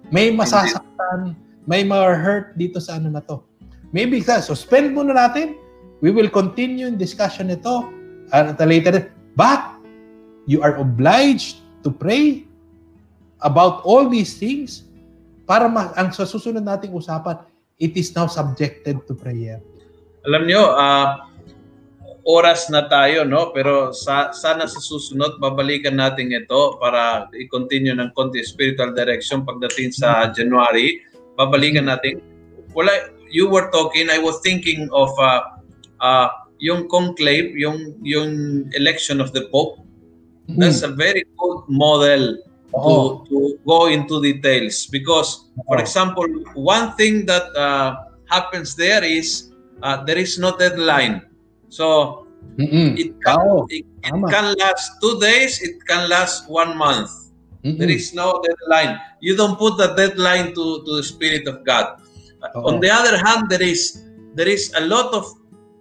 [0.09, 1.37] May masasaktan,
[1.69, 3.43] may ma-hurt dito sa ano na to.
[3.91, 5.57] maybe sa suspend muna natin.
[5.99, 7.91] We will continue in discussion ito
[8.31, 9.11] at later.
[9.35, 9.75] But
[10.47, 12.47] you are obliged to pray
[13.43, 14.87] about all these things
[15.43, 17.43] para ma- ang sa susunod nating usapan,
[17.81, 19.59] it is now subjected to prayer.
[20.23, 21.27] Alam nyo, uh,
[22.29, 23.49] oras na tayo, no?
[23.57, 29.89] Pero sa, sana sa susunod, babalikan natin ito para i-continue ng konti spiritual direction pagdating
[29.89, 31.01] sa January.
[31.33, 32.21] Babalikan natin.
[32.77, 32.93] Wala,
[33.33, 35.57] you were talking, I was thinking of uh,
[35.97, 36.29] uh,
[36.61, 39.81] yung conclave, yung, yung election of the Pope.
[40.49, 42.41] That's a very good model
[42.73, 49.53] to, to go into details because, for example, one thing that uh, happens there is
[49.81, 51.28] uh, there is no deadline.
[51.69, 52.25] So
[52.57, 52.97] Mm-mm.
[52.97, 57.09] it can, it, it can last two days, it can last one month.
[57.63, 57.77] Mm-mm.
[57.77, 58.99] There is no deadline.
[59.21, 62.01] You don't put the deadline to, to the Spirit of God.
[62.55, 62.71] Oo.
[62.71, 65.27] On the other hand, there is there is a lot of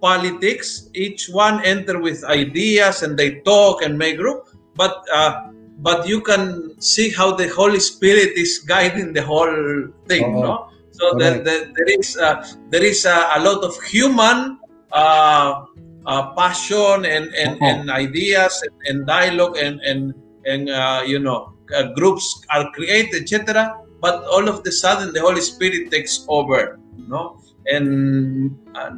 [0.02, 0.90] politics.
[0.94, 4.50] Each one enter with ideas and they talk and make group.
[4.74, 10.34] But uh, but you can see how the Holy Spirit is guiding the whole thing.
[10.34, 10.42] Oo.
[10.42, 10.54] No.
[10.90, 12.42] So there, there, there is uh,
[12.74, 14.58] there is a, a lot of human
[14.92, 15.64] uh,
[16.06, 17.64] uh, passion and and, Oo.
[17.64, 20.14] and ideas and, and dialogue and and
[20.46, 25.20] and uh, you know uh, groups are created etc but all of the sudden the
[25.20, 26.78] holy spirit takes over
[27.08, 27.36] no
[27.68, 28.90] and uh,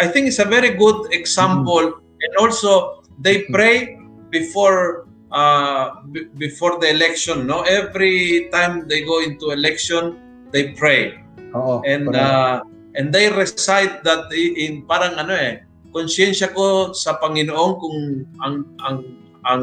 [0.00, 2.00] i think it's a very good example.
[2.16, 7.60] And also they pray before uh, b- before the election no?
[7.60, 10.16] Every time they go into election
[10.48, 11.20] they pray.
[11.52, 11.84] Oo.
[11.84, 12.64] and uh,
[12.96, 17.98] and they recite that in parang ano eh konsyensya ko sa Panginoon kung
[18.44, 18.98] ang ang
[19.46, 19.62] ang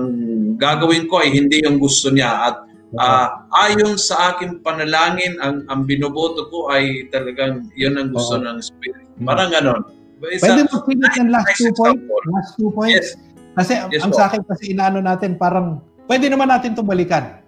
[0.55, 2.55] gagawin ko ay hindi yung gusto niya at
[2.97, 8.45] ah, ayon sa aking panalangin ang ang binoboto ko ay talagang yun ang gusto Oo.
[8.45, 9.05] ng Spirit.
[9.21, 9.81] Parang ganon.
[10.23, 12.01] Pwede mo finish yung last two points?
[12.31, 12.95] Last two points?
[12.95, 13.07] Yes.
[13.53, 14.17] Kasi ang- Yes, ang po.
[14.17, 17.43] sa akin kasi inaano natin parang pwede naman natin itong balikan.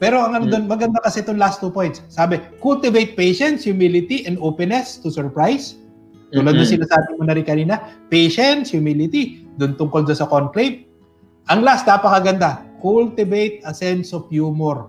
[0.00, 0.52] Pero ang ano Hmm.
[0.56, 2.00] doon, maganda kasi itong last two points.
[2.08, 5.76] Sabi, cultivate patience, humility, and openness to surprise.
[6.32, 6.64] Tulad Mm-mm.
[6.64, 10.88] ng sinasabi mo na rin kanina, patience, humility, doon tungkol doon sa conclave.
[11.52, 14.88] Ang last, napakaganda, cultivate a sense of humor.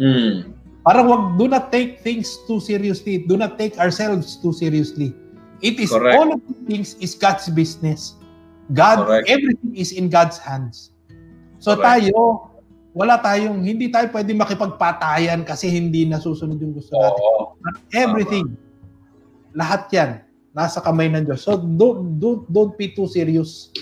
[0.00, 0.56] Mm.
[0.82, 3.22] Parang wag, do not take things too seriously.
[3.28, 5.12] Do not take ourselves too seriously.
[5.60, 6.16] It is, Correct.
[6.18, 8.16] all of these things is God's business.
[8.72, 9.28] God, Correct.
[9.28, 10.90] everything is in God's hands.
[11.58, 12.10] So Correct.
[12.10, 12.50] tayo,
[12.92, 17.22] wala tayong, hindi tayo pwede makipagpatayan kasi hindi nasusunod yung gusto natin.
[17.24, 17.42] Oo.
[17.92, 18.52] Everything,
[19.56, 20.10] lahat yan,
[20.52, 21.40] nasa kamay ng Diyos.
[21.44, 23.72] So don't, don't, don't be too serious.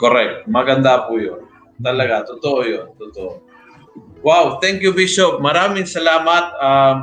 [0.00, 0.48] Correct.
[0.48, 1.44] Maganda po yun.
[1.80, 2.88] Talaga, totoo yun.
[2.96, 3.44] Totoo.
[4.24, 5.40] Wow, thank you Bishop.
[5.44, 6.44] Maraming salamat.
[6.56, 6.96] Um,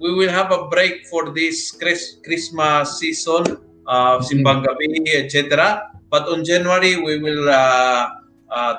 [0.00, 5.84] we will have a break for this Chris- Christmas season, uh, Simbang Gabi, etc.
[6.08, 8.16] But on January, we will uh,
[8.48, 8.74] uh,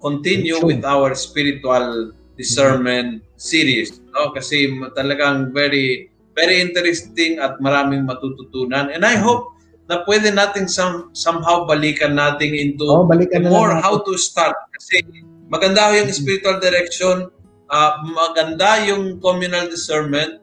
[0.00, 4.00] continue with our spiritual discernment series.
[4.12, 4.30] No?
[4.32, 8.92] Kasi talagang very very interesting at maraming matututunan.
[8.92, 9.56] And I hope
[9.88, 13.82] na pwede nating some, somehow balikan natin into Oh, balikan na more natin.
[13.82, 14.54] how to start.
[14.76, 15.02] Kasi
[15.48, 17.30] maganda yung spiritual direction,
[17.70, 20.42] uh, maganda yung communal discernment.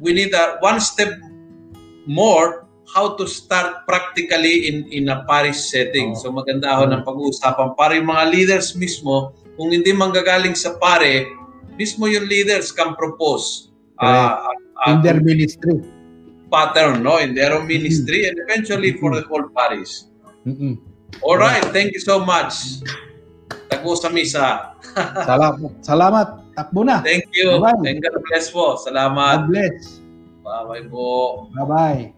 [0.00, 1.14] We need a one step
[2.08, 6.16] more how to start practically in in a parish setting.
[6.16, 11.28] So maganda ho ng pag-uusapan para yung mga leaders mismo, kung hindi manggagaling sa pare,
[11.76, 13.70] mismo yung leaders can propose
[14.00, 14.40] uh,
[14.88, 15.82] In their ministry.
[16.48, 20.08] pattern no in their own ministry and eventually for the whole parish.
[20.48, 20.80] Mm-mm.
[21.20, 22.80] All right, thank you so much.
[23.68, 24.80] Tagpo sa misa.
[25.28, 25.84] Salamat.
[25.84, 26.28] Salamat.
[26.56, 27.04] Takbo na.
[27.04, 27.60] Thank you.
[27.60, 27.84] Bye-bye.
[27.84, 28.74] And God bless po.
[28.74, 29.52] God Salamat.
[29.52, 30.00] bless.
[30.40, 31.06] Bye-bye po.
[31.52, 32.17] Bye-bye.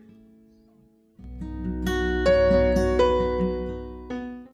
[1.41, 2.00] Música